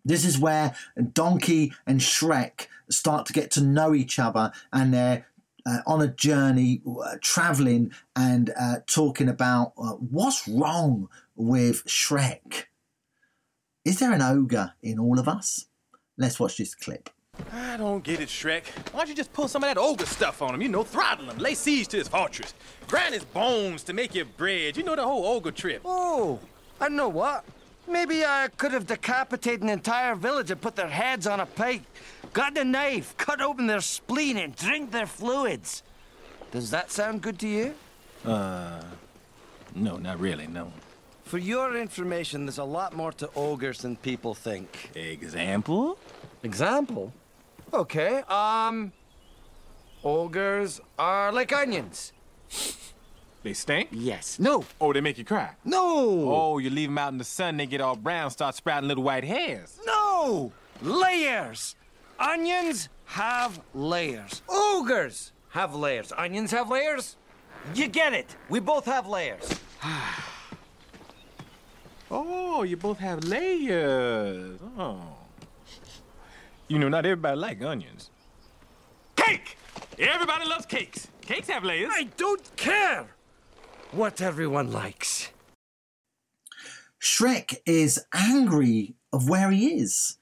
This 0.04 0.26
is 0.26 0.40
where 0.40 0.76
Donkey 1.14 1.74
and 1.86 2.00
Shrek 2.00 2.68
start 2.90 3.28
to 3.28 3.34
get 3.34 3.52
to 3.52 3.62
know 3.62 3.94
each 3.94 4.18
other 4.18 4.52
and 4.74 4.94
they're 4.94 5.28
uh, 5.66 5.80
on 5.86 6.02
a 6.02 6.08
journey, 6.08 6.82
uh, 6.88 7.16
traveling 7.22 7.92
and 8.16 8.54
uh, 8.60 8.76
talking 8.88 9.30
about 9.30 9.74
uh, 9.78 9.92
what's 9.94 10.48
wrong 10.48 11.10
with 11.36 11.84
Shrek. 11.86 12.66
Is 13.84 14.00
there 14.00 14.12
an 14.12 14.22
ogre 14.22 14.74
in 14.82 15.00
all 15.00 15.20
of 15.20 15.28
us? 15.28 15.66
Let's 16.18 16.40
watch 16.40 16.58
this 16.58 16.74
clip. 16.74 17.10
I 17.52 17.78
don't 17.78 18.04
get 18.04 18.22
it, 18.22 18.30
Shrek. 18.30 18.64
Why 18.94 19.02
don't 19.02 19.10
you 19.10 19.16
just 19.16 19.34
pull 19.34 19.48
some 19.48 19.64
of 19.64 19.70
that 19.70 19.78
ogre 19.78 20.06
stuff 20.06 20.42
on 20.42 20.56
him? 20.56 20.62
You 20.62 20.70
know, 20.70 20.84
throttle 20.84 21.30
him, 21.30 21.38
lay 21.38 21.54
siege 21.54 21.88
to 21.90 21.98
his 21.98 22.08
fortress, 22.08 22.54
grind 22.88 23.14
his 23.14 23.26
bones 23.26 23.84
to 23.84 23.94
make 23.94 24.16
your 24.16 24.26
bread. 24.26 24.78
You 24.78 24.84
know 24.84 24.96
the 24.96 25.04
whole 25.04 25.26
ogre 25.26 25.52
trip. 25.52 25.82
Oh, 25.84 26.40
I 26.80 26.90
know 26.90 27.10
what. 27.10 27.44
Maybe 27.88 28.26
I 28.26 28.50
could 28.58 28.72
have 28.72 28.88
decapitated 28.88 29.62
an 29.62 29.70
entire 29.70 30.16
village 30.16 30.50
and 30.50 30.60
put 30.60 30.76
their 30.76 30.88
heads 30.88 31.28
on 31.28 31.40
a 31.40 31.46
pike, 31.46 31.84
got 32.36 32.58
a 32.58 32.66
knife, 32.66 33.16
cut 33.18 33.42
open 33.42 33.66
their 33.66 33.82
spleen, 33.82 34.38
and 34.38 34.56
drink 34.56 34.92
their 34.92 35.08
fluids. 35.08 35.82
Does 36.52 36.70
that 36.70 36.92
sound 36.92 37.22
good 37.22 37.40
to 37.40 37.48
you? 37.48 37.74
Uh, 38.26 38.84
no, 39.74 39.96
not 39.96 40.20
really, 40.20 40.46
no. 40.46 40.72
For 41.24 41.38
your 41.38 41.76
information, 41.78 42.46
there's 42.46 42.60
a 42.60 42.64
lot 42.64 42.94
more 42.94 43.14
to 43.14 43.30
ogres 43.36 43.80
than 43.80 43.96
people 43.96 44.36
think. 44.36 44.92
Example? 44.96 45.98
Example? 46.44 47.14
Okay, 47.74 48.22
um. 48.28 48.92
Ogres 50.04 50.82
are 51.00 51.32
like 51.32 51.52
onions. 51.52 52.14
They 53.44 53.54
stink? 53.54 53.90
Yes. 53.92 54.40
No. 54.40 54.66
Oh, 54.80 54.92
they 54.94 55.02
make 55.02 55.18
you 55.18 55.24
cry? 55.24 55.52
No. 55.64 55.86
Oh, 56.32 56.58
you 56.58 56.70
leave 56.70 56.90
them 56.90 56.98
out 56.98 57.12
in 57.12 57.18
the 57.18 57.24
sun, 57.24 57.58
they 57.58 57.66
get 57.66 57.80
all 57.82 57.96
brown, 57.96 58.30
start 58.30 58.56
sprouting 58.56 58.88
little 58.88 59.04
white 59.04 59.24
hairs. 59.24 59.80
No. 59.86 60.52
Layers. 60.82 61.76
Onions 62.20 62.90
have 63.06 63.60
layers. 63.74 64.42
Ogres 64.48 65.32
have 65.50 65.76
layers. 65.76 66.12
Onions 66.18 66.52
have 66.52 66.70
layers. 66.70 67.18
You 67.74 67.88
get 67.88 68.14
it. 68.14 68.36
We 68.50 68.60
both 68.60 68.86
have 68.86 69.08
layers. 69.08 69.50
Oh, 72.12 72.62
you 72.62 72.78
both 72.78 73.00
have 73.00 73.24
layers. 73.24 74.60
Oh. 74.78 75.02
You 76.68 76.78
know, 76.78 76.88
not 76.88 77.04
everybody 77.04 77.36
like 77.36 77.62
onions. 77.64 78.12
Cake! 79.16 79.58
Everybody 79.98 80.48
loves 80.48 80.68
cakes. 80.68 81.08
Cakes 81.22 81.50
have 81.50 81.64
layers. 81.64 81.90
I 81.92 82.04
don't 82.16 82.56
care 82.56 83.08
what 83.92 84.22
everyone 84.22 84.72
likes. 84.72 85.32
Shrek 87.02 87.58
is 87.66 88.06
angry 88.14 88.94
of 89.12 89.28
where 89.28 89.50
he 89.52 89.80
is 89.80 90.18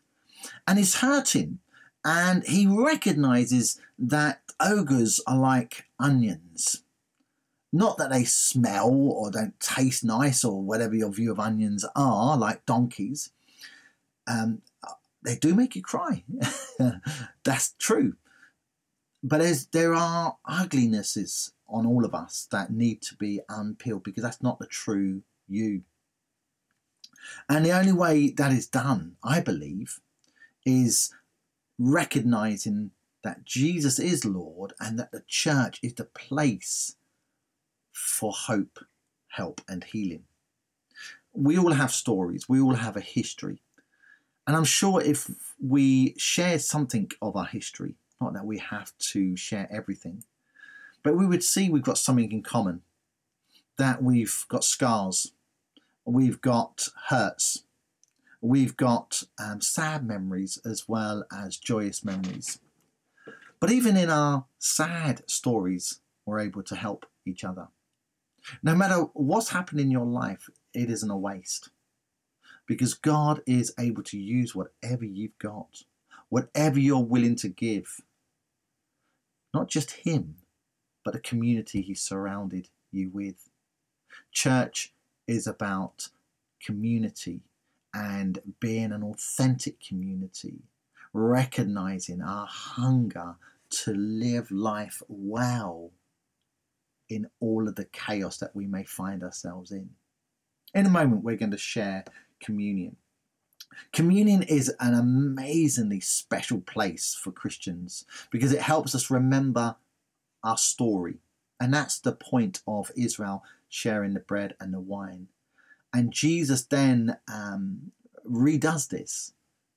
and 0.65 0.79
is 0.79 0.95
hurting. 0.95 1.59
And 2.05 2.43
he 2.45 2.67
recognizes 2.67 3.79
that 3.97 4.41
ogres 4.59 5.21
are 5.25 5.37
like 5.37 5.85
onions. 5.99 6.83
Not 7.71 7.97
that 7.97 8.11
they 8.11 8.23
smell 8.23 8.91
or 8.91 9.31
don't 9.31 9.59
taste 9.59 10.03
nice 10.03 10.43
or 10.43 10.61
whatever 10.61 10.95
your 10.95 11.11
view 11.11 11.31
of 11.31 11.39
onions 11.39 11.85
are, 11.95 12.37
like 12.37 12.65
donkeys. 12.65 13.31
Um, 14.27 14.61
they 15.23 15.35
do 15.35 15.55
make 15.55 15.75
you 15.75 15.81
cry. 15.81 16.23
That's 17.43 17.73
true. 17.79 18.15
But 19.23 19.41
there 19.71 19.93
are 19.93 20.37
uglinesses 20.45 21.53
on 21.67 21.85
all 21.85 22.03
of 22.03 22.13
us 22.13 22.47
that 22.51 22.71
need 22.71 23.01
to 23.03 23.15
be 23.15 23.39
unpeeled 23.49 24.03
because 24.03 24.21
that's 24.21 24.43
not 24.43 24.59
the 24.59 24.67
true 24.67 25.23
you. 25.47 25.81
And 27.47 27.65
the 27.65 27.71
only 27.71 27.93
way 27.93 28.29
that 28.31 28.51
is 28.51 28.67
done, 28.67 29.15
I 29.23 29.39
believe, 29.39 30.01
is 30.65 31.13
recognizing 31.77 32.91
that 33.23 33.45
Jesus 33.45 33.99
is 33.99 34.25
Lord 34.25 34.73
and 34.79 34.99
that 34.99 35.11
the 35.11 35.23
church 35.27 35.79
is 35.81 35.93
the 35.93 36.05
place 36.05 36.95
for 37.91 38.31
hope, 38.31 38.79
help, 39.29 39.61
and 39.67 39.83
healing. 39.83 40.23
We 41.33 41.57
all 41.57 41.71
have 41.71 41.91
stories, 41.91 42.47
we 42.47 42.59
all 42.59 42.75
have 42.75 42.97
a 42.97 43.01
history. 43.01 43.61
And 44.45 44.57
I'm 44.57 44.65
sure 44.65 45.01
if 45.01 45.31
we 45.61 46.15
share 46.17 46.59
something 46.59 47.09
of 47.21 47.35
our 47.35 47.45
history, 47.45 47.95
not 48.19 48.33
that 48.33 48.45
we 48.45 48.57
have 48.57 48.91
to 48.97 49.37
share 49.37 49.67
everything, 49.71 50.23
but 51.01 51.15
we 51.15 51.25
would 51.25 51.43
see 51.43 51.69
we've 51.69 51.81
got 51.81 51.97
something 51.97 52.31
in 52.31 52.43
common 52.43 52.81
that 53.77 54.03
we've 54.03 54.45
got 54.49 54.63
scars, 54.63 55.31
we've 56.05 56.41
got 56.41 56.89
hurts, 57.07 57.63
we've 58.43 58.75
got 58.75 59.23
um, 59.39 59.61
sad 59.61 60.05
memories 60.05 60.59
as 60.65 60.87
well 60.87 61.25
as 61.31 61.55
joyous 61.55 62.03
memories. 62.03 62.59
But 63.61 63.71
even 63.71 63.95
in 63.95 64.09
our 64.09 64.45
sad 64.59 65.23
stories, 65.27 66.01
we're 66.25 66.41
able 66.41 66.61
to 66.63 66.75
help 66.75 67.05
each 67.25 67.45
other. 67.45 67.69
No 68.61 68.75
matter 68.75 69.05
what's 69.13 69.51
happened 69.51 69.79
in 69.79 69.89
your 69.89 70.05
life, 70.05 70.49
it 70.73 70.89
isn't 70.89 71.09
a 71.09 71.17
waste 71.17 71.69
because 72.67 72.93
God 72.93 73.41
is 73.47 73.73
able 73.79 74.03
to 74.03 74.19
use 74.19 74.53
whatever 74.53 75.05
you've 75.05 75.37
got, 75.39 75.83
whatever 76.27 76.79
you're 76.79 76.99
willing 76.99 77.37
to 77.37 77.47
give. 77.47 78.01
Not 79.53 79.69
just 79.69 79.91
Him, 79.91 80.35
but 81.05 81.15
a 81.15 81.19
community 81.19 81.81
He's 81.81 82.01
surrounded 82.01 82.67
you 82.91 83.09
with. 83.09 83.49
Church 84.33 84.93
is 85.27 85.47
about 85.47 86.09
community 86.61 87.43
and 87.93 88.39
being 88.59 88.91
an 88.91 89.03
authentic 89.03 89.79
community, 89.79 90.59
recognizing 91.13 92.21
our 92.21 92.47
hunger 92.47 93.35
to 93.69 93.93
live 93.93 94.51
life 94.51 95.01
well 95.07 95.91
in 97.09 97.27
all 97.39 97.67
of 97.67 97.75
the 97.75 97.85
chaos 97.85 98.37
that 98.37 98.55
we 98.55 98.65
may 98.65 98.83
find 98.83 99.23
ourselves 99.23 99.71
in. 99.71 99.89
In 100.73 100.85
a 100.85 100.89
moment, 100.89 101.23
we're 101.23 101.37
going 101.37 101.51
to 101.51 101.57
share 101.57 102.03
communion. 102.39 102.95
Communion 103.91 104.43
is 104.43 104.73
an 104.79 104.93
amazingly 104.93 105.99
special 105.99 106.61
place 106.61 107.17
for 107.19 107.31
Christians 107.31 108.05
because 108.31 108.51
it 108.51 108.61
helps 108.61 108.93
us 108.93 109.09
remember 109.09 109.75
our 110.43 110.57
story. 110.57 111.19
And 111.59 111.73
that's 111.73 111.99
the 111.99 112.11
point 112.11 112.61
of 112.67 112.91
Israel 112.95 113.43
sharing 113.69 114.13
the 114.13 114.19
bread 114.19 114.55
and 114.59 114.73
the 114.73 114.79
wine. 114.79 115.27
And 115.93 116.11
Jesus 116.11 116.63
then 116.63 117.17
um, 117.31 117.91
redoes 118.29 118.89
this 118.89 119.33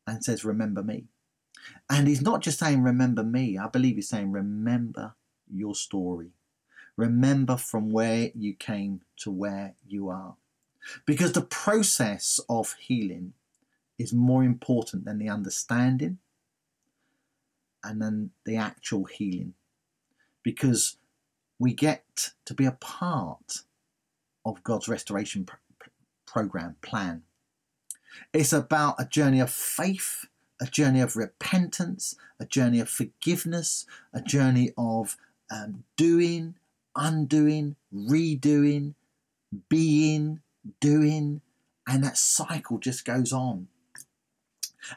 and 0.07 0.25
says, 0.25 0.45
Remember 0.45 0.83
me. 0.83 1.05
And 1.91 2.09
he's 2.09 2.23
not 2.23 2.41
just 2.41 2.59
saying, 2.59 2.83
Remember 2.83 3.23
me. 3.23 3.59
I 3.59 3.69
believe 3.69 3.97
he's 3.97 4.09
saying, 4.09 4.33
Remember 4.33 5.15
your 5.53 5.75
story. 5.75 6.31
Remember 6.97 7.57
from 7.57 7.91
where 7.93 8.31
you 8.35 8.55
came 8.55 9.03
to 9.19 9.31
where 9.31 9.75
you 9.87 10.09
are. 10.09 10.37
Because 11.05 11.33
the 11.33 11.43
process 11.43 12.41
of 12.49 12.75
healing 12.81 13.35
is 13.99 14.13
more 14.13 14.45
important 14.45 15.05
than 15.05 15.19
the 15.19 15.29
understanding 15.29 16.19
and 17.85 18.01
then 18.01 18.31
the 18.45 18.57
actual 18.57 19.05
healing. 19.05 19.55
Because 20.43 20.97
we 21.59 21.75
get 21.75 22.31
to 22.45 22.55
be 22.55 22.65
a 22.65 22.73
part 22.73 23.63
of 24.45 24.63
God's 24.63 24.89
restoration 24.89 25.45
program 26.37 26.77
plan. 26.83 27.22
It's 28.35 28.53
about 28.53 28.96
a 28.99 29.07
journey 29.07 29.40
of 29.40 29.51
faith, 29.51 30.27
a 30.61 30.66
journey 30.66 31.01
of 31.01 31.16
repentance, 31.16 32.14
a 32.38 32.44
journey 32.44 32.79
of 32.79 32.90
forgiveness, 32.90 33.87
a 34.12 34.20
journey 34.20 34.70
of 34.77 35.16
um, 35.51 35.85
doing, 35.96 36.57
undoing, 36.94 37.77
redoing, 37.90 38.92
being, 39.70 40.40
doing, 40.79 41.40
and 41.88 42.05
that 42.05 42.18
cycle 42.18 42.77
just 42.81 43.07
goes 43.07 43.33
on. 43.33 43.68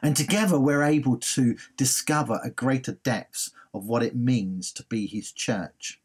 And 0.02 0.14
together 0.14 0.60
we're 0.60 0.82
able 0.82 1.16
to 1.16 1.56
discover 1.74 2.38
a 2.44 2.50
greater 2.50 2.98
depths 3.02 3.50
of 3.72 3.86
what 3.86 4.02
it 4.02 4.14
means 4.14 4.70
to 4.72 4.82
be 4.90 5.06
his 5.06 5.32
church. 5.32 6.02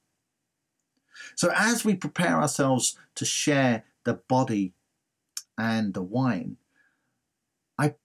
So 1.35 1.51
as 1.53 1.83
we 1.83 1.93
prepare 1.93 2.39
ourselves 2.39 2.97
to 3.15 3.25
share 3.25 3.83
the 4.05 4.13
body 4.13 4.71
and 5.57 5.93
the 5.93 6.01
wine, 6.03 6.57
I 7.77 7.95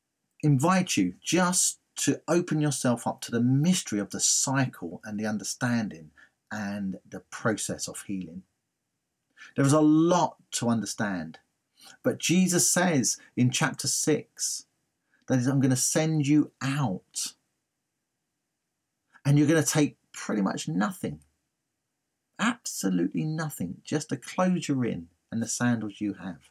invite 0.42 0.96
you 0.96 1.14
just 1.22 1.78
to 1.96 2.20
open 2.28 2.60
yourself 2.60 3.06
up 3.06 3.20
to 3.22 3.30
the 3.30 3.40
mystery 3.40 3.98
of 3.98 4.10
the 4.10 4.20
cycle 4.20 5.00
and 5.04 5.18
the 5.18 5.26
understanding 5.26 6.10
and 6.50 6.98
the 7.08 7.20
process 7.20 7.88
of 7.88 8.02
healing. 8.02 8.42
There 9.56 9.64
is 9.64 9.72
a 9.72 9.80
lot 9.80 10.36
to 10.52 10.68
understand, 10.68 11.38
but 12.02 12.18
Jesus 12.18 12.70
says 12.70 13.18
in 13.36 13.50
chapter 13.50 13.88
6 13.88 14.66
that 15.28 15.46
I'm 15.46 15.60
going 15.60 15.70
to 15.70 15.76
send 15.76 16.26
you 16.26 16.52
out 16.62 17.34
and 19.24 19.38
you're 19.38 19.48
going 19.48 19.62
to 19.62 19.68
take 19.68 19.96
pretty 20.12 20.42
much 20.42 20.68
nothing. 20.68 21.20
Absolutely 22.38 23.24
nothing. 23.24 23.76
Just 23.84 24.08
the 24.08 24.16
clothes 24.16 24.68
you're 24.68 24.84
in 24.84 25.08
and 25.30 25.42
the 25.42 25.48
sandals 25.48 26.00
you 26.00 26.14
have. 26.14 26.49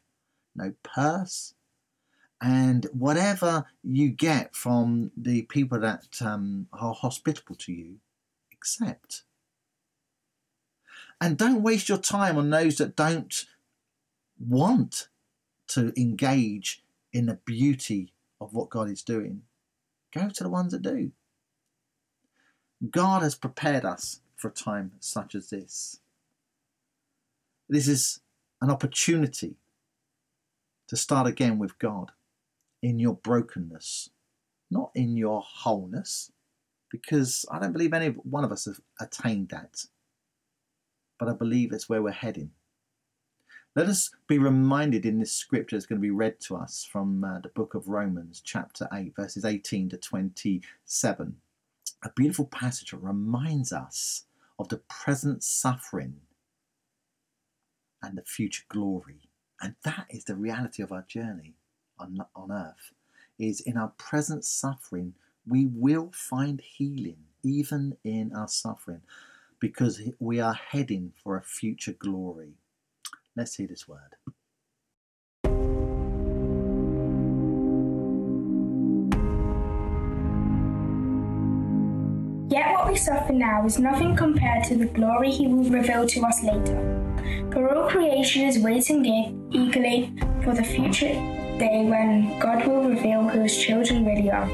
No 0.60 0.74
purse. 0.84 1.56
And 2.42 2.88
whatever 2.94 3.66
you 3.84 4.10
get 4.10 4.56
from 4.56 5.12
the 5.18 5.44
people 5.44 5.80
that 5.80 6.22
um, 6.22 6.68
are 6.74 6.94
hospitable 6.94 7.56
to 7.56 7.74
you, 7.74 7.96
accept 8.54 9.24
And 11.22 11.38
don't 11.38 11.64
waste 11.64 11.90
your 11.90 11.98
time 11.98 12.38
on 12.38 12.50
those 12.50 12.78
that 12.78 12.96
don't 12.96 13.46
want 14.40 15.10
to 15.70 15.94
engage 16.00 16.84
in 17.14 17.26
the 17.28 17.40
beauty 17.46 18.14
of 18.40 18.54
what 18.54 18.70
God 18.70 18.90
is 18.90 19.04
doing. 19.04 19.44
Go 20.14 20.30
to 20.30 20.44
the 20.44 20.50
ones 20.50 20.72
that 20.72 20.82
do. 20.82 21.12
God 22.90 23.22
has 23.22 23.36
prepared 23.36 23.86
us 23.86 24.22
for 24.38 24.50
a 24.50 24.52
time 24.52 24.94
such 25.00 25.36
as 25.36 25.50
this. 25.50 26.00
This 27.70 27.88
is 27.88 28.22
an 28.62 28.70
opportunity 28.72 29.56
to 30.90 30.98
start 30.98 31.28
again 31.28 31.60
with 31.60 31.78
God 31.80 32.12
in 32.82 33.00
your 33.00 33.14
brokenness, 33.14 34.10
not 34.72 34.92
in 34.96 35.16
your 35.16 35.42
wholeness, 35.42 36.32
because 36.92 37.46
I 37.52 37.60
don't 37.60 37.74
believe 37.74 37.94
any 37.94 38.08
one 38.08 38.44
of 38.44 38.52
us 38.52 38.66
have 38.66 38.80
attained 39.00 39.50
that. 39.50 39.86
But 41.20 41.30
I 41.30 41.34
believe 41.34 41.72
it's 41.72 41.88
where 41.88 42.02
we're 42.02 42.12
heading. 42.12 42.52
Let 43.76 43.88
us 43.88 44.10
be 44.28 44.40
reminded 44.40 45.06
in 45.06 45.20
this 45.20 45.32
scripture 45.32 45.76
that's 45.76 45.86
going 45.86 46.00
to 46.00 46.06
be 46.06 46.10
read 46.10 46.40
to 46.42 46.56
us 46.56 46.84
from 46.92 47.24
uh, 47.24 47.40
the 47.40 47.50
book 47.50 47.76
of 47.76 47.88
Romans, 47.88 48.42
chapter 48.44 48.88
8, 48.92 49.16
verses 49.16 49.46
18 49.46 49.90
to 49.90 49.98
27. 49.98 51.36
A 52.04 52.10
beautiful 52.16 52.46
passage 52.46 52.92
that 52.92 52.98
reminds 52.98 53.72
us 53.72 54.26
of 54.58 54.70
the 54.70 54.78
present 54.90 55.44
suffering 55.44 56.16
and 58.02 58.18
the 58.18 58.24
future 58.24 58.64
glory. 58.70 59.29
And 59.62 59.76
that 59.84 60.08
is 60.10 60.24
the 60.24 60.36
reality 60.36 60.82
of 60.84 60.92
our 60.92 61.06
journey 61.08 61.56
on, 61.98 62.26
on 62.36 62.52
earth. 62.52 62.94
Is 63.38 63.62
in 63.62 63.78
our 63.78 63.94
present 63.98 64.44
suffering, 64.44 65.14
we 65.48 65.66
will 65.66 66.12
find 66.14 66.60
healing, 66.60 67.20
even 67.42 67.96
in 68.04 68.34
our 68.36 68.50
suffering, 68.50 69.02
because 69.60 70.02
we 70.20 70.42
are 70.42 70.54
heading 70.54 71.14
for 71.24 71.38
a 71.38 71.42
future 71.42 71.94
glory. 71.94 72.56
Let's 73.38 73.56
hear 73.56 73.68
this 73.68 73.88
word. 73.88 74.16
Yet 82.50 82.74
what 82.74 82.90
we 82.90 82.98
suffer 82.98 83.32
now 83.32 83.66
is 83.66 83.80
nothing 83.80 84.18
compared 84.18 84.66
to 84.66 84.76
the 84.76 84.88
glory 84.88 85.32
he 85.32 85.48
will 85.48 85.70
reveal 85.70 86.06
to 86.08 86.26
us 86.26 86.44
later. 86.44 86.99
For 87.52 87.76
all 87.76 87.90
creation 87.90 88.44
is 88.48 88.60
waiting 88.60 89.06
eagerly 89.52 90.14
for 90.44 90.54
the 90.54 90.64
future 90.64 91.14
day 91.60 91.84
when 91.86 92.40
God 92.40 92.66
will 92.66 92.90
reveal 92.90 93.28
who 93.28 93.42
his 93.42 93.58
children 93.58 94.06
really 94.06 94.32
are. 94.32 94.50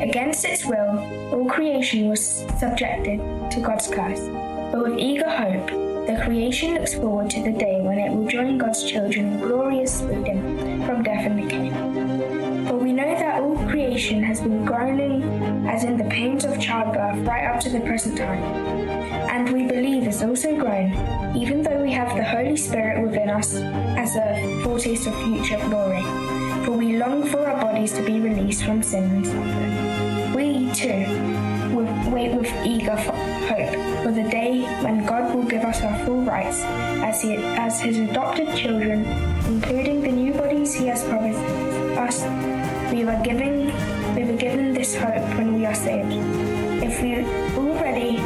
Against 0.00 0.44
its 0.44 0.64
will, 0.64 0.98
all 1.32 1.48
creation 1.50 2.08
was 2.08 2.24
subjected 2.58 3.18
to 3.50 3.60
God's 3.60 3.88
curse. 3.88 4.28
But 4.72 4.84
with 4.84 4.98
eager 4.98 5.28
hope, 5.28 5.66
the 6.06 6.18
creation 6.24 6.74
looks 6.74 6.94
forward 6.94 7.28
to 7.30 7.42
the 7.42 7.52
day 7.52 7.80
when 7.82 7.98
it 7.98 8.10
will 8.10 8.26
join 8.26 8.56
God's 8.56 8.82
children 8.82 9.26
in 9.34 9.40
glorious 9.40 10.00
freedom 10.00 10.86
from 10.86 11.02
death 11.02 11.26
and 11.26 11.36
decay. 11.36 11.68
For 12.66 12.76
we 12.76 12.92
know 12.92 13.14
that 13.14 13.42
all 13.42 13.56
creation 13.68 14.22
has 14.22 14.40
been 14.40 14.64
groaning 14.64 15.22
as 15.66 15.84
in 15.84 15.98
the 15.98 16.04
pains 16.04 16.46
of 16.46 16.58
childbirth 16.58 17.26
right 17.26 17.46
up 17.46 17.60
to 17.60 17.68
the 17.68 17.80
present 17.80 18.16
time. 18.16 18.87
And 19.28 19.52
we 19.52 19.64
believe 19.66 20.06
is 20.06 20.22
also 20.22 20.56
groan, 20.56 20.92
even 21.36 21.62
though 21.62 21.82
we 21.82 21.92
have 21.92 22.16
the 22.16 22.24
Holy 22.24 22.56
Spirit 22.56 23.02
within 23.02 23.30
us 23.30 23.54
as 23.54 24.16
a 24.16 24.60
foretaste 24.64 25.06
of 25.06 25.14
future 25.24 25.58
glory. 25.68 26.02
For 26.64 26.72
we 26.72 26.96
long 26.96 27.26
for 27.26 27.46
our 27.46 27.60
bodies 27.60 27.92
to 27.94 28.02
be 28.02 28.20
released 28.20 28.64
from 28.64 28.82
sin 28.82 29.04
and 29.04 29.26
suffering. 29.26 30.34
We, 30.34 30.72
too, 30.72 31.06
wait 32.10 32.34
with 32.34 32.52
eager 32.64 32.96
hope 32.96 34.02
for 34.02 34.12
the 34.12 34.28
day 34.30 34.62
when 34.82 35.04
God 35.04 35.34
will 35.34 35.44
give 35.44 35.64
us 35.64 35.82
our 35.82 36.04
full 36.04 36.22
rights 36.22 36.62
as, 37.04 37.22
he, 37.22 37.36
as 37.36 37.80
His 37.80 37.98
adopted 37.98 38.54
children, 38.56 39.04
including 39.46 40.00
the 40.00 40.10
new 40.10 40.32
bodies 40.32 40.74
He 40.74 40.86
has 40.86 41.04
promised 41.04 41.40
us 41.98 42.22
we 42.92 43.04
were 43.04 43.20
given 43.22 43.66
we 44.14 44.24
were 44.24 44.36
given 44.38 44.72
this 44.72 44.96
hope 44.96 45.22
when 45.36 45.54
we 45.54 45.66
are 45.66 45.74
saved. 45.74 46.12
If 46.82 47.02
we 47.02 47.16
already 47.56 48.16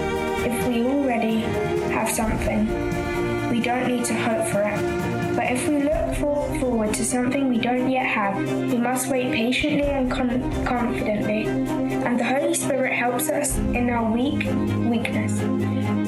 something, 2.13 3.51
we 3.51 3.61
don't 3.61 3.89
need 3.89 4.05
to 4.05 4.15
hope 4.15 4.47
for 4.49 4.63
it. 4.63 5.13
But 5.35 5.51
if 5.51 5.67
we 5.67 5.83
look 5.83 6.15
for, 6.17 6.61
forward 6.61 6.93
to 6.95 7.05
something 7.05 7.49
we 7.49 7.59
don't 7.59 7.91
yet 7.91 8.07
have, 8.07 8.37
we 8.37 8.77
must 8.77 9.09
wait 9.09 9.33
patiently 9.33 9.89
and 9.89 10.11
con- 10.11 10.65
confidently. 10.67 11.47
And 11.47 12.21
the 12.21 12.25
Holy 12.25 12.55
Spirit 12.55 12.93
helps 12.93 13.31
us 13.31 13.57
in 13.57 13.89
our 13.89 14.11
weak 14.13 14.45
weakness. 14.91 15.41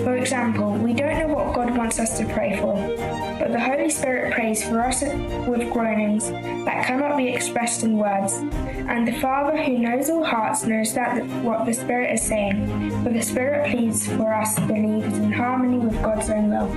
For 0.03 0.17
example, 0.17 0.73
we 0.75 0.93
don't 0.93 1.19
know 1.19 1.29
what 1.35 1.55
God 1.55 1.77
wants 1.77 1.99
us 1.99 2.19
to 2.19 2.27
pray 2.27 2.59
for, 2.61 2.77
but 3.45 3.53
the 3.53 3.61
Holy 3.61 3.91
Spirit 3.91 4.33
prays 4.33 4.67
for 4.67 4.81
us 4.81 5.03
with 5.03 5.71
groanings 5.71 6.31
that 6.31 6.87
cannot 6.87 7.19
be 7.19 7.29
expressed 7.29 7.83
in 7.83 7.99
words. 7.99 8.33
And 8.33 9.07
the 9.07 9.13
Father 9.21 9.55
who 9.63 9.81
knows 9.81 10.09
all 10.09 10.25
hearts 10.25 10.65
knows 10.65 10.95
that 10.95 11.23
what 11.43 11.67
the 11.67 11.75
Spirit 11.75 12.15
is 12.15 12.23
saying, 12.23 12.91
for 13.03 13.11
the 13.11 13.21
Spirit 13.21 13.71
pleads 13.71 14.09
for 14.09 14.33
us 14.33 14.59
believers 14.61 15.19
in 15.19 15.31
harmony 15.31 15.77
with 15.77 15.93
God's 16.03 16.31
own 16.31 16.49
will. 16.49 16.69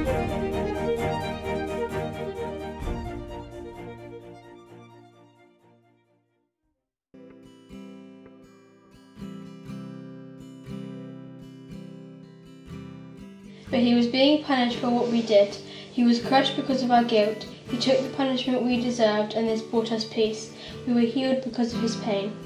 But 13.70 13.80
he 13.80 13.94
was 13.94 14.08
being 14.08 14.44
punished 14.44 14.80
for 14.80 14.90
what 14.90 15.08
we 15.08 15.22
did. 15.22 15.58
He 15.98 16.04
was 16.04 16.22
crushed 16.22 16.56
because 16.56 16.84
of 16.84 16.92
our 16.92 17.04
guilt. 17.04 17.48
He 17.72 17.78
took 17.80 18.00
the 18.00 18.10
punishment 18.10 18.62
we 18.62 18.80
deserved, 18.80 19.34
and 19.34 19.48
this 19.48 19.64
brought 19.64 19.92
us 19.92 20.06
peace. 20.06 20.54
We 20.86 20.94
were 20.94 21.00
healed 21.00 21.44
because 21.44 21.74
of 21.74 21.82
his 21.82 21.96
pain. 21.96 22.38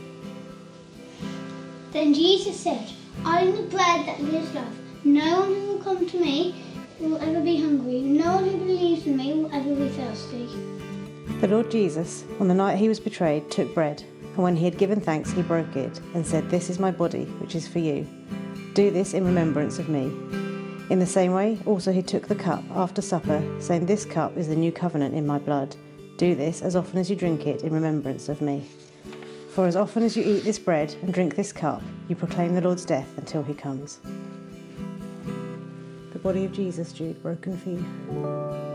Then 1.91 2.13
Jesus 2.13 2.57
said, 2.57 2.87
I 3.25 3.41
am 3.41 3.53
the 3.53 3.63
bread 3.63 4.05
that 4.05 4.19
gives 4.19 4.55
life. 4.55 4.73
No 5.03 5.41
one 5.41 5.53
who 5.53 5.67
will 5.67 5.79
come 5.79 6.07
to 6.07 6.17
me 6.17 6.63
will 7.01 7.17
ever 7.17 7.41
be 7.41 7.57
hungry. 7.57 7.99
No 7.99 8.35
one 8.35 8.47
who 8.47 8.57
believes 8.57 9.05
in 9.05 9.17
me 9.17 9.33
will 9.33 9.53
ever 9.53 9.75
be 9.75 9.89
thirsty. 9.89 10.47
The 11.41 11.49
Lord 11.49 11.69
Jesus, 11.69 12.23
on 12.39 12.47
the 12.47 12.53
night 12.53 12.77
he 12.77 12.87
was 12.87 13.01
betrayed, 13.01 13.51
took 13.51 13.73
bread, 13.73 14.01
and 14.33 14.37
when 14.37 14.55
he 14.55 14.63
had 14.63 14.77
given 14.77 15.01
thanks, 15.01 15.29
he 15.29 15.41
broke 15.41 15.75
it 15.75 15.99
and 16.13 16.25
said, 16.25 16.49
This 16.49 16.69
is 16.69 16.79
my 16.79 16.89
body, 16.89 17.25
which 17.41 17.55
is 17.55 17.67
for 17.67 17.79
you. 17.79 18.07
Do 18.75 18.91
this 18.91 19.13
in 19.13 19.25
remembrance 19.25 19.77
of 19.77 19.89
me. 19.89 20.09
In 20.91 20.99
the 20.99 21.05
same 21.05 21.31
way, 21.31 21.57
also 21.65 21.93
he 21.93 22.01
took 22.01 22.27
the 22.27 22.35
cup 22.35 22.65
after 22.71 23.01
supper, 23.01 23.41
saying, 23.61 23.85
This 23.85 24.03
cup 24.03 24.35
is 24.35 24.49
the 24.49 24.57
new 24.57 24.73
covenant 24.73 25.15
in 25.15 25.25
my 25.25 25.39
blood. 25.39 25.73
Do 26.17 26.35
this 26.35 26.61
as 26.61 26.75
often 26.75 26.99
as 26.99 27.09
you 27.09 27.15
drink 27.15 27.47
it 27.47 27.63
in 27.63 27.71
remembrance 27.71 28.27
of 28.27 28.41
me. 28.41 28.67
For 29.53 29.67
as 29.67 29.77
often 29.77 30.03
as 30.03 30.17
you 30.17 30.23
eat 30.25 30.43
this 30.43 30.59
bread 30.59 30.93
and 31.01 31.13
drink 31.13 31.37
this 31.37 31.53
cup, 31.53 31.81
you 32.09 32.17
proclaim 32.17 32.55
the 32.55 32.61
Lord's 32.61 32.83
death 32.83 33.07
until 33.17 33.41
he 33.41 33.53
comes. 33.53 34.01
The 36.11 36.19
body 36.19 36.43
of 36.43 36.51
Jesus, 36.51 36.91
Jude, 36.91 37.23
broken 37.23 37.57
for 37.57 37.69
you. 37.69 38.70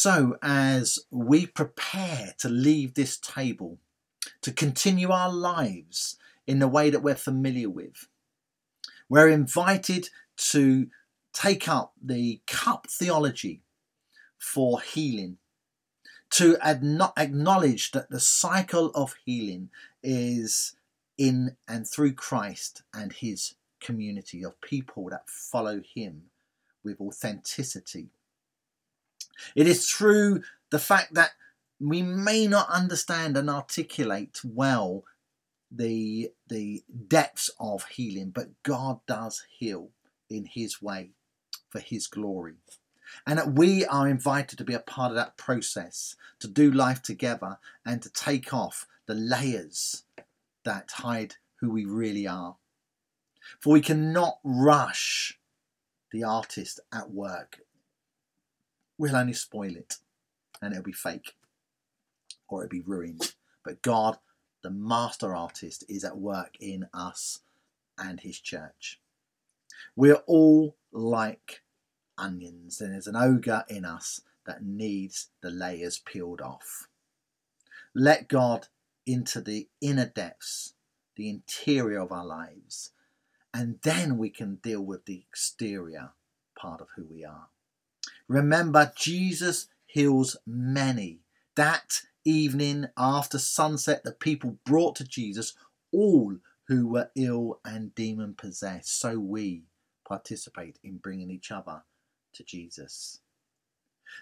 So, 0.00 0.36
as 0.40 1.00
we 1.10 1.44
prepare 1.44 2.32
to 2.38 2.48
leave 2.48 2.94
this 2.94 3.18
table, 3.18 3.78
to 4.42 4.52
continue 4.52 5.10
our 5.10 5.32
lives 5.32 6.16
in 6.46 6.60
the 6.60 6.68
way 6.68 6.88
that 6.88 7.02
we're 7.02 7.16
familiar 7.16 7.68
with, 7.68 8.06
we're 9.08 9.28
invited 9.28 10.10
to 10.52 10.86
take 11.32 11.66
up 11.66 11.94
the 12.00 12.40
cup 12.46 12.86
theology 12.88 13.62
for 14.38 14.80
healing, 14.80 15.38
to 16.30 16.56
acknowledge 16.64 17.90
that 17.90 18.08
the 18.08 18.20
cycle 18.20 18.92
of 18.94 19.16
healing 19.24 19.68
is 20.00 20.76
in 21.16 21.56
and 21.66 21.88
through 21.88 22.12
Christ 22.12 22.84
and 22.94 23.12
his 23.12 23.56
community 23.80 24.44
of 24.44 24.60
people 24.60 25.08
that 25.10 25.28
follow 25.28 25.82
him 25.92 26.26
with 26.84 27.00
authenticity. 27.00 28.10
It 29.54 29.66
is 29.66 29.90
through 29.90 30.42
the 30.70 30.78
fact 30.78 31.14
that 31.14 31.32
we 31.80 32.02
may 32.02 32.46
not 32.46 32.68
understand 32.70 33.36
and 33.36 33.48
articulate 33.48 34.40
well 34.44 35.04
the 35.70 36.32
the 36.48 36.82
depths 37.06 37.50
of 37.60 37.86
healing, 37.86 38.30
but 38.30 38.62
God 38.62 39.00
does 39.06 39.44
heal 39.58 39.90
in 40.30 40.46
His 40.46 40.82
way 40.82 41.10
for 41.68 41.78
His 41.78 42.06
glory, 42.06 42.56
and 43.26 43.38
that 43.38 43.52
we 43.52 43.84
are 43.86 44.08
invited 44.08 44.58
to 44.58 44.64
be 44.64 44.74
a 44.74 44.80
part 44.80 45.10
of 45.10 45.16
that 45.16 45.36
process, 45.36 46.16
to 46.40 46.48
do 46.48 46.70
life 46.70 47.02
together, 47.02 47.58
and 47.84 48.02
to 48.02 48.10
take 48.10 48.52
off 48.52 48.86
the 49.06 49.14
layers 49.14 50.04
that 50.64 50.90
hide 50.90 51.36
who 51.56 51.70
we 51.70 51.84
really 51.84 52.26
are. 52.26 52.56
For 53.60 53.72
we 53.72 53.80
cannot 53.80 54.38
rush 54.42 55.38
the 56.12 56.24
artist 56.24 56.80
at 56.92 57.10
work 57.10 57.60
we'll 58.98 59.16
only 59.16 59.32
spoil 59.32 59.74
it 59.76 59.96
and 60.60 60.72
it'll 60.72 60.84
be 60.84 60.92
fake 60.92 61.34
or 62.48 62.64
it'll 62.64 62.70
be 62.70 62.80
ruined. 62.80 63.34
But 63.64 63.82
God, 63.82 64.18
the 64.62 64.70
master 64.70 65.34
artist, 65.34 65.84
is 65.88 66.04
at 66.04 66.18
work 66.18 66.56
in 66.60 66.88
us 66.92 67.40
and 67.96 68.20
his 68.20 68.40
church. 68.40 69.00
We're 69.94 70.22
all 70.26 70.76
like 70.92 71.62
onions, 72.16 72.80
and 72.80 72.92
there's 72.92 73.06
an 73.06 73.16
ogre 73.16 73.64
in 73.68 73.84
us 73.84 74.22
that 74.46 74.64
needs 74.64 75.28
the 75.42 75.50
layers 75.50 75.98
peeled 75.98 76.40
off. 76.40 76.88
Let 77.94 78.28
God 78.28 78.68
into 79.06 79.40
the 79.40 79.68
inner 79.80 80.06
depths, 80.06 80.74
the 81.16 81.28
interior 81.28 82.00
of 82.00 82.12
our 82.12 82.24
lives, 82.24 82.92
and 83.52 83.78
then 83.82 84.18
we 84.18 84.30
can 84.30 84.56
deal 84.56 84.82
with 84.82 85.04
the 85.04 85.22
exterior 85.28 86.10
part 86.56 86.80
of 86.80 86.88
who 86.96 87.04
we 87.04 87.24
are. 87.24 87.48
Remember, 88.28 88.92
Jesus 88.94 89.68
heals 89.86 90.36
many. 90.46 91.20
That 91.56 92.02
evening 92.24 92.86
after 92.96 93.38
sunset, 93.38 94.04
the 94.04 94.12
people 94.12 94.58
brought 94.64 94.96
to 94.96 95.04
Jesus 95.04 95.54
all 95.92 96.36
who 96.66 96.86
were 96.86 97.10
ill 97.16 97.60
and 97.64 97.94
demon 97.94 98.34
possessed. 98.34 99.00
So 99.00 99.18
we 99.18 99.62
participate 100.06 100.78
in 100.84 100.98
bringing 100.98 101.30
each 101.30 101.50
other 101.50 101.82
to 102.34 102.44
Jesus. 102.44 103.20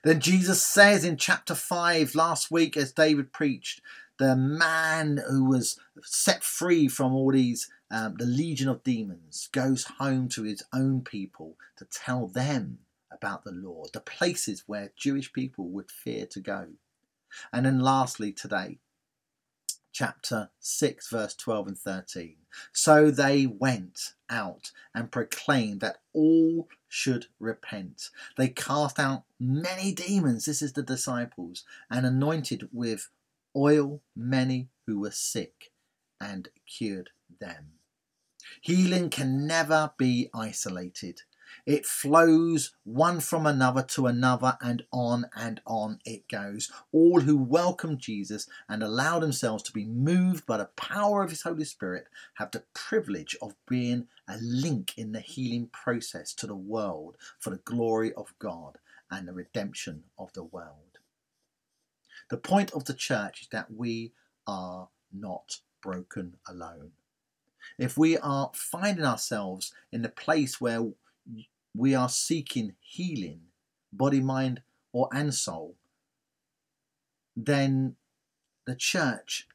Then 0.05 0.21
Jesus 0.21 0.65
says 0.65 1.05
in 1.05 1.17
chapter 1.17 1.55
5 1.55 2.15
last 2.15 2.51
week, 2.51 2.77
as 2.77 2.93
David 2.93 3.33
preached, 3.33 3.81
the 4.19 4.37
man 4.37 5.23
who 5.29 5.45
was 5.45 5.79
set 6.03 6.43
free 6.43 6.89
from 6.89 7.13
all 7.13 7.33
these, 7.33 7.69
um, 7.91 8.15
the 8.17 8.25
legion 8.25 8.69
of 8.69 8.83
demons, 8.83 9.49
goes 9.53 9.85
home 9.99 10.29
to 10.31 10.45
his 10.45 10.63
own 10.73 11.03
people 11.03 11.57
to 11.77 11.85
tell 11.85 12.27
them 12.27 12.79
about 13.11 13.45
the 13.45 13.53
law, 13.53 13.85
the 13.93 14.01
places 14.01 14.65
where 14.67 14.93
Jewish 14.97 15.33
people 15.33 15.69
would 15.69 15.91
fear 15.91 16.27
to 16.27 16.41
go. 16.41 16.69
And 17.53 17.67
then 17.67 17.81
lastly, 17.81 18.33
today, 18.33 18.79
chapter 19.93 20.51
6, 20.61 21.09
verse 21.09 21.35
12 21.35 21.69
and 21.69 21.79
13. 21.79 22.37
So 22.73 23.11
they 23.11 23.47
went 23.47 24.15
out 24.29 24.71
and 24.95 25.11
proclaimed 25.11 25.81
that 25.81 26.01
all 26.13 26.69
should 26.87 27.27
repent. 27.41 28.11
They 28.37 28.49
cast 28.49 28.99
out 28.99 29.25
many 29.41 29.93
demons, 29.93 30.45
this 30.45 30.61
is 30.61 30.75
the 30.75 30.83
disciples, 30.83 31.65
and 31.91 32.05
anointed 32.05 32.69
with 32.73 33.09
oil 33.57 34.03
many 34.15 34.69
who 34.87 35.01
were 35.01 35.11
sick 35.11 35.73
and 36.21 36.49
cured 36.67 37.11
them. 37.41 37.73
Healing 38.61 39.11
can 39.11 39.47
never 39.47 39.93
be 39.97 40.29
isolated. 40.35 41.23
It 41.65 41.87
flows 41.87 42.73
one 42.85 43.21
from 43.21 43.47
another 43.47 43.83
to 43.83 44.07
another, 44.07 44.59
and 44.61 44.85
on 44.93 45.27
and 45.35 45.61
on 45.67 46.01
it 46.05 46.29
goes. 46.29 46.71
All 46.93 47.21
who 47.21 47.37
welcome 47.37 47.99
Jesus 47.99 48.49
and 48.69 48.83
allow 48.83 49.19
themselves 49.19 49.63
to 49.65 49.73
be 49.73 49.85
moved 49.85 50.47
by 50.47 50.59
the 50.59 50.71
power 50.77 51.23
of 51.23 51.31
His 51.31 51.43
Holy 51.43 51.65
Spirit 51.65 52.09
have 52.35 52.51
the 52.51 52.65
privilege 52.75 53.37
of 53.41 53.55
being 53.69 54.09
a 54.29 54.37
link 54.39 54.93
in 54.97 55.13
the 55.13 55.21
healing 55.21 55.69
process 55.73 56.35
to 56.35 56.47
the 56.47 56.57
world 56.57 57.17
for 57.39 57.51
the 57.51 57.57
glory 57.59 58.13
of 58.15 58.35
God 58.39 58.79
and 59.11 59.27
the 59.27 59.33
redemption 59.33 60.05
of 60.19 60.33
the 60.33 60.45
world. 60.45 60.99
The 62.29 62.37
point 62.37 62.73
of 62.73 62.85
the 62.85 62.95
church 62.95 63.43
is 63.43 63.49
that 63.49 63.73
we 63.73 64.13
are 64.47 64.89
not 65.13 65.61
broken 65.81 66.37
alone. 66.49 66.93
If 67.79 67.97
we 67.97 68.17
are 68.19 68.51
finding 68.55 69.05
ourselves 69.05 69.73
in 69.93 70.03
the 70.03 70.09
place 70.09 70.61
where 70.61 70.89
we 71.75 71.95
are 71.95 72.09
seeking 72.09 72.75
healing, 72.81 73.41
body, 73.93 74.21
mind, 74.21 74.63
or 74.93 75.09
and 75.13 75.35
soul, 75.35 75.77
then 77.37 77.97
the 78.67 78.75
church 78.75 79.47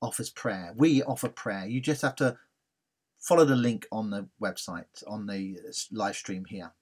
offers 0.00 0.30
prayer. 0.30 0.72
We 0.76 1.02
offer 1.02 1.28
prayer. 1.28 1.66
You 1.66 1.80
just 1.80 2.02
have 2.02 2.16
to 2.16 2.38
follow 3.18 3.44
the 3.44 3.56
link 3.56 3.86
on 3.90 4.10
the 4.10 4.28
website, 4.40 5.02
on 5.06 5.26
the 5.26 5.58
uh, 5.68 5.72
live 5.90 6.16
stream 6.16 6.44
here, 6.44 6.72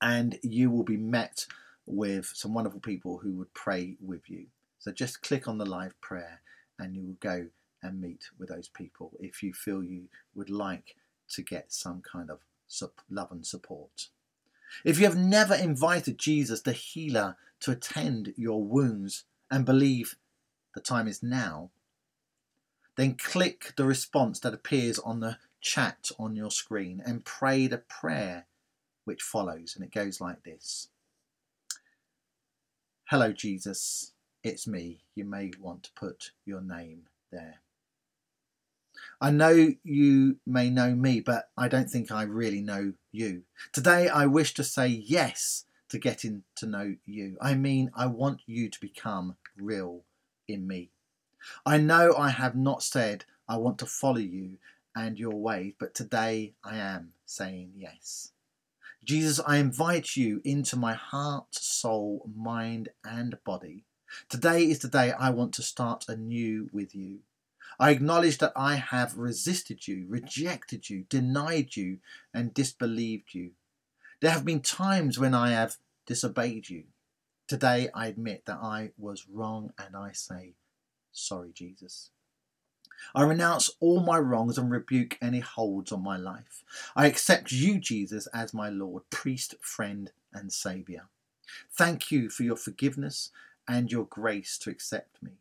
and 0.00 0.38
you 0.42 0.70
will 0.70 0.84
be 0.84 0.96
met 0.96 1.46
with 1.86 2.26
some 2.26 2.54
wonderful 2.54 2.80
people 2.80 3.18
who 3.18 3.32
would 3.34 3.52
pray 3.54 3.96
with 4.00 4.28
you. 4.28 4.46
So 4.78 4.92
just 4.92 5.22
click 5.22 5.48
on 5.48 5.58
the 5.58 5.66
live 5.66 6.00
prayer 6.00 6.40
and 6.78 6.94
you 6.94 7.02
will 7.02 7.16
go 7.20 7.46
and 7.82 8.00
meet 8.00 8.24
with 8.38 8.48
those 8.48 8.68
people 8.68 9.12
if 9.18 9.42
you 9.42 9.52
feel 9.52 9.82
you 9.82 10.08
would 10.34 10.50
like 10.50 10.94
to 11.30 11.42
get 11.42 11.72
some 11.72 12.02
kind 12.02 12.30
of 12.30 12.40
love 13.10 13.30
and 13.30 13.46
support. 13.46 14.08
If 14.84 14.98
you 14.98 15.06
have 15.06 15.16
never 15.16 15.54
invited 15.54 16.18
Jesus, 16.18 16.60
the 16.60 16.72
healer, 16.72 17.36
to 17.60 17.72
attend 17.72 18.34
your 18.36 18.62
wounds 18.62 19.24
and 19.50 19.64
believe 19.64 20.16
the 20.74 20.80
time 20.80 21.08
is 21.08 21.22
now, 21.22 21.70
then 22.96 23.14
click 23.14 23.72
the 23.76 23.84
response 23.84 24.40
that 24.40 24.54
appears 24.54 24.98
on 24.98 25.20
the 25.20 25.38
chat 25.60 26.10
on 26.18 26.36
your 26.36 26.50
screen 26.50 27.02
and 27.04 27.24
pray 27.24 27.66
the 27.66 27.78
prayer 27.78 28.46
which 29.04 29.22
follows. 29.22 29.74
And 29.74 29.84
it 29.84 29.92
goes 29.92 30.20
like 30.20 30.42
this 30.44 30.88
Hello, 33.04 33.32
Jesus, 33.32 34.12
it's 34.42 34.66
me. 34.66 35.00
You 35.14 35.24
may 35.24 35.50
want 35.60 35.84
to 35.84 35.92
put 35.92 36.32
your 36.44 36.60
name 36.60 37.04
there. 37.32 37.62
I 39.20 39.30
know 39.30 39.74
you 39.82 40.36
may 40.46 40.70
know 40.70 40.94
me, 40.94 41.20
but 41.20 41.50
I 41.56 41.66
don't 41.66 41.90
think 41.90 42.12
I 42.12 42.22
really 42.22 42.60
know 42.60 42.92
you. 43.10 43.42
Today, 43.72 44.08
I 44.08 44.26
wish 44.26 44.54
to 44.54 44.64
say 44.64 44.86
yes 44.86 45.64
to 45.88 45.98
getting 45.98 46.44
to 46.56 46.66
know 46.66 46.94
you. 47.04 47.36
I 47.40 47.54
mean, 47.54 47.90
I 47.96 48.06
want 48.06 48.42
you 48.46 48.68
to 48.68 48.80
become 48.80 49.36
real 49.56 50.04
in 50.46 50.66
me. 50.68 50.90
I 51.66 51.78
know 51.78 52.14
I 52.16 52.30
have 52.30 52.54
not 52.54 52.82
said 52.82 53.24
I 53.48 53.56
want 53.56 53.78
to 53.78 53.86
follow 53.86 54.18
you 54.18 54.58
and 54.94 55.18
your 55.18 55.34
ways, 55.34 55.74
but 55.78 55.94
today 55.94 56.54
I 56.62 56.76
am 56.76 57.12
saying 57.24 57.72
yes. 57.76 58.32
Jesus, 59.04 59.40
I 59.46 59.56
invite 59.56 60.16
you 60.16 60.40
into 60.44 60.76
my 60.76 60.94
heart, 60.94 61.54
soul, 61.54 62.28
mind, 62.36 62.90
and 63.04 63.38
body. 63.44 63.84
Today 64.28 64.64
is 64.64 64.80
the 64.80 64.88
day 64.88 65.12
I 65.12 65.30
want 65.30 65.54
to 65.54 65.62
start 65.62 66.04
anew 66.08 66.68
with 66.72 66.94
you. 66.94 67.20
I 67.78 67.90
acknowledge 67.90 68.38
that 68.38 68.52
I 68.56 68.74
have 68.76 69.16
resisted 69.16 69.86
you, 69.86 70.06
rejected 70.08 70.90
you, 70.90 71.04
denied 71.08 71.76
you, 71.76 71.98
and 72.34 72.52
disbelieved 72.52 73.34
you. 73.34 73.52
There 74.20 74.32
have 74.32 74.44
been 74.44 74.60
times 74.60 75.18
when 75.18 75.32
I 75.32 75.50
have 75.50 75.76
disobeyed 76.04 76.68
you. 76.68 76.84
Today 77.46 77.88
I 77.94 78.08
admit 78.08 78.46
that 78.46 78.58
I 78.60 78.90
was 78.98 79.28
wrong 79.28 79.72
and 79.78 79.96
I 79.96 80.12
say, 80.12 80.54
Sorry, 81.12 81.50
Jesus. 81.54 82.10
I 83.14 83.22
renounce 83.22 83.70
all 83.80 84.00
my 84.00 84.18
wrongs 84.18 84.58
and 84.58 84.70
rebuke 84.70 85.16
any 85.22 85.40
holds 85.40 85.92
on 85.92 86.02
my 86.02 86.16
life. 86.16 86.64
I 86.96 87.06
accept 87.06 87.52
you, 87.52 87.78
Jesus, 87.78 88.26
as 88.28 88.52
my 88.52 88.68
Lord, 88.68 89.04
priest, 89.10 89.54
friend, 89.60 90.10
and 90.32 90.52
Saviour. 90.52 91.08
Thank 91.72 92.10
you 92.10 92.28
for 92.28 92.42
your 92.42 92.56
forgiveness 92.56 93.30
and 93.68 93.90
your 93.90 94.04
grace 94.04 94.58
to 94.58 94.70
accept 94.70 95.22
me. 95.22 95.32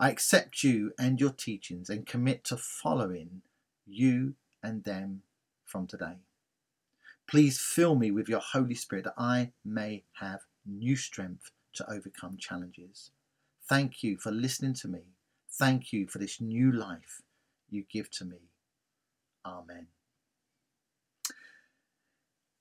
I 0.00 0.08
accept 0.08 0.64
you 0.64 0.92
and 0.98 1.20
your 1.20 1.30
teachings 1.30 1.90
and 1.90 2.06
commit 2.06 2.42
to 2.44 2.56
following 2.56 3.42
you 3.86 4.32
and 4.62 4.82
them 4.82 5.20
from 5.66 5.86
today. 5.86 6.16
Please 7.28 7.60
fill 7.60 7.96
me 7.96 8.10
with 8.10 8.26
your 8.26 8.40
Holy 8.40 8.74
Spirit 8.74 9.04
that 9.04 9.14
I 9.18 9.52
may 9.62 10.04
have 10.14 10.40
new 10.64 10.96
strength 10.96 11.50
to 11.74 11.88
overcome 11.88 12.38
challenges. 12.38 13.10
Thank 13.68 14.02
you 14.02 14.16
for 14.16 14.30
listening 14.30 14.72
to 14.76 14.88
me. 14.88 15.00
Thank 15.52 15.92
you 15.92 16.06
for 16.06 16.16
this 16.16 16.40
new 16.40 16.72
life 16.72 17.20
you 17.68 17.84
give 17.92 18.10
to 18.12 18.24
me. 18.24 18.38
Amen. 19.44 19.88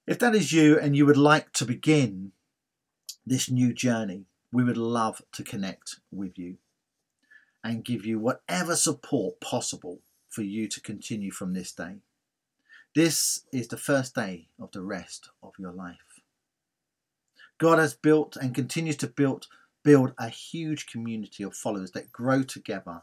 If 0.05 0.19
that 0.19 0.35
is 0.35 0.51
you 0.51 0.77
and 0.77 0.93
you 0.93 1.05
would 1.05 1.17
like 1.17 1.53
to 1.53 1.63
begin 1.63 2.33
this 3.25 3.49
new 3.49 3.73
journey, 3.73 4.25
we 4.51 4.65
would 4.65 4.77
love 4.77 5.21
to 5.31 5.43
connect 5.43 6.01
with 6.11 6.37
you 6.37 6.57
and 7.64 7.86
give 7.86 8.05
you 8.05 8.20
whatever 8.20 8.76
support 8.76 9.39
possible 9.39 9.99
for 10.30 10.41
you 10.41 10.68
to 10.68 10.82
continue 10.82 11.32
from 11.32 11.53
this 11.53 11.72
day. 11.72 11.97
This 12.95 13.43
is 13.51 13.68
the 13.68 13.78
first 13.78 14.16
day 14.16 14.47
of 14.60 14.72
the 14.72 14.82
rest 14.82 15.30
of 15.43 15.53
your 15.60 15.72
life. 15.72 16.22
God 17.57 17.78
has 17.78 17.93
built 17.93 18.36
and 18.38 18.55
continues 18.55 18.95
to 18.97 19.07
build, 19.07 19.47
build 19.84 20.14
a 20.18 20.30
huge 20.30 20.88
community 20.88 21.43
of 21.43 21.55
followers 21.55 21.91
that 21.91 22.12
grow 22.12 22.41
together 22.41 23.01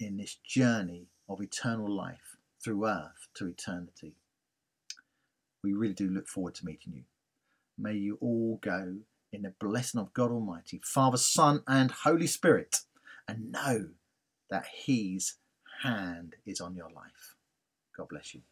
in 0.00 0.16
this 0.16 0.36
journey 0.36 1.06
of 1.28 1.40
eternal 1.40 1.90
life 1.90 2.36
through 2.62 2.86
earth 2.86 3.28
to 3.34 3.46
eternity. 3.46 4.14
We 5.62 5.74
really 5.74 5.94
do 5.94 6.08
look 6.08 6.28
forward 6.28 6.54
to 6.56 6.64
meeting 6.64 6.94
you. 6.94 7.02
May 7.78 7.94
you 7.94 8.16
all 8.20 8.58
go 8.62 8.96
in 9.32 9.42
the 9.42 9.52
blessing 9.60 10.00
of 10.00 10.14
God 10.14 10.30
Almighty, 10.30 10.80
Father, 10.82 11.18
Son, 11.18 11.62
and 11.66 11.90
Holy 11.90 12.26
Spirit 12.26 12.80
and 13.28 13.52
know 13.52 13.88
that 14.50 14.66
His 14.66 15.34
hand 15.82 16.36
is 16.46 16.60
on 16.60 16.74
your 16.74 16.90
life. 16.90 17.36
God 17.96 18.08
bless 18.08 18.34
you. 18.34 18.42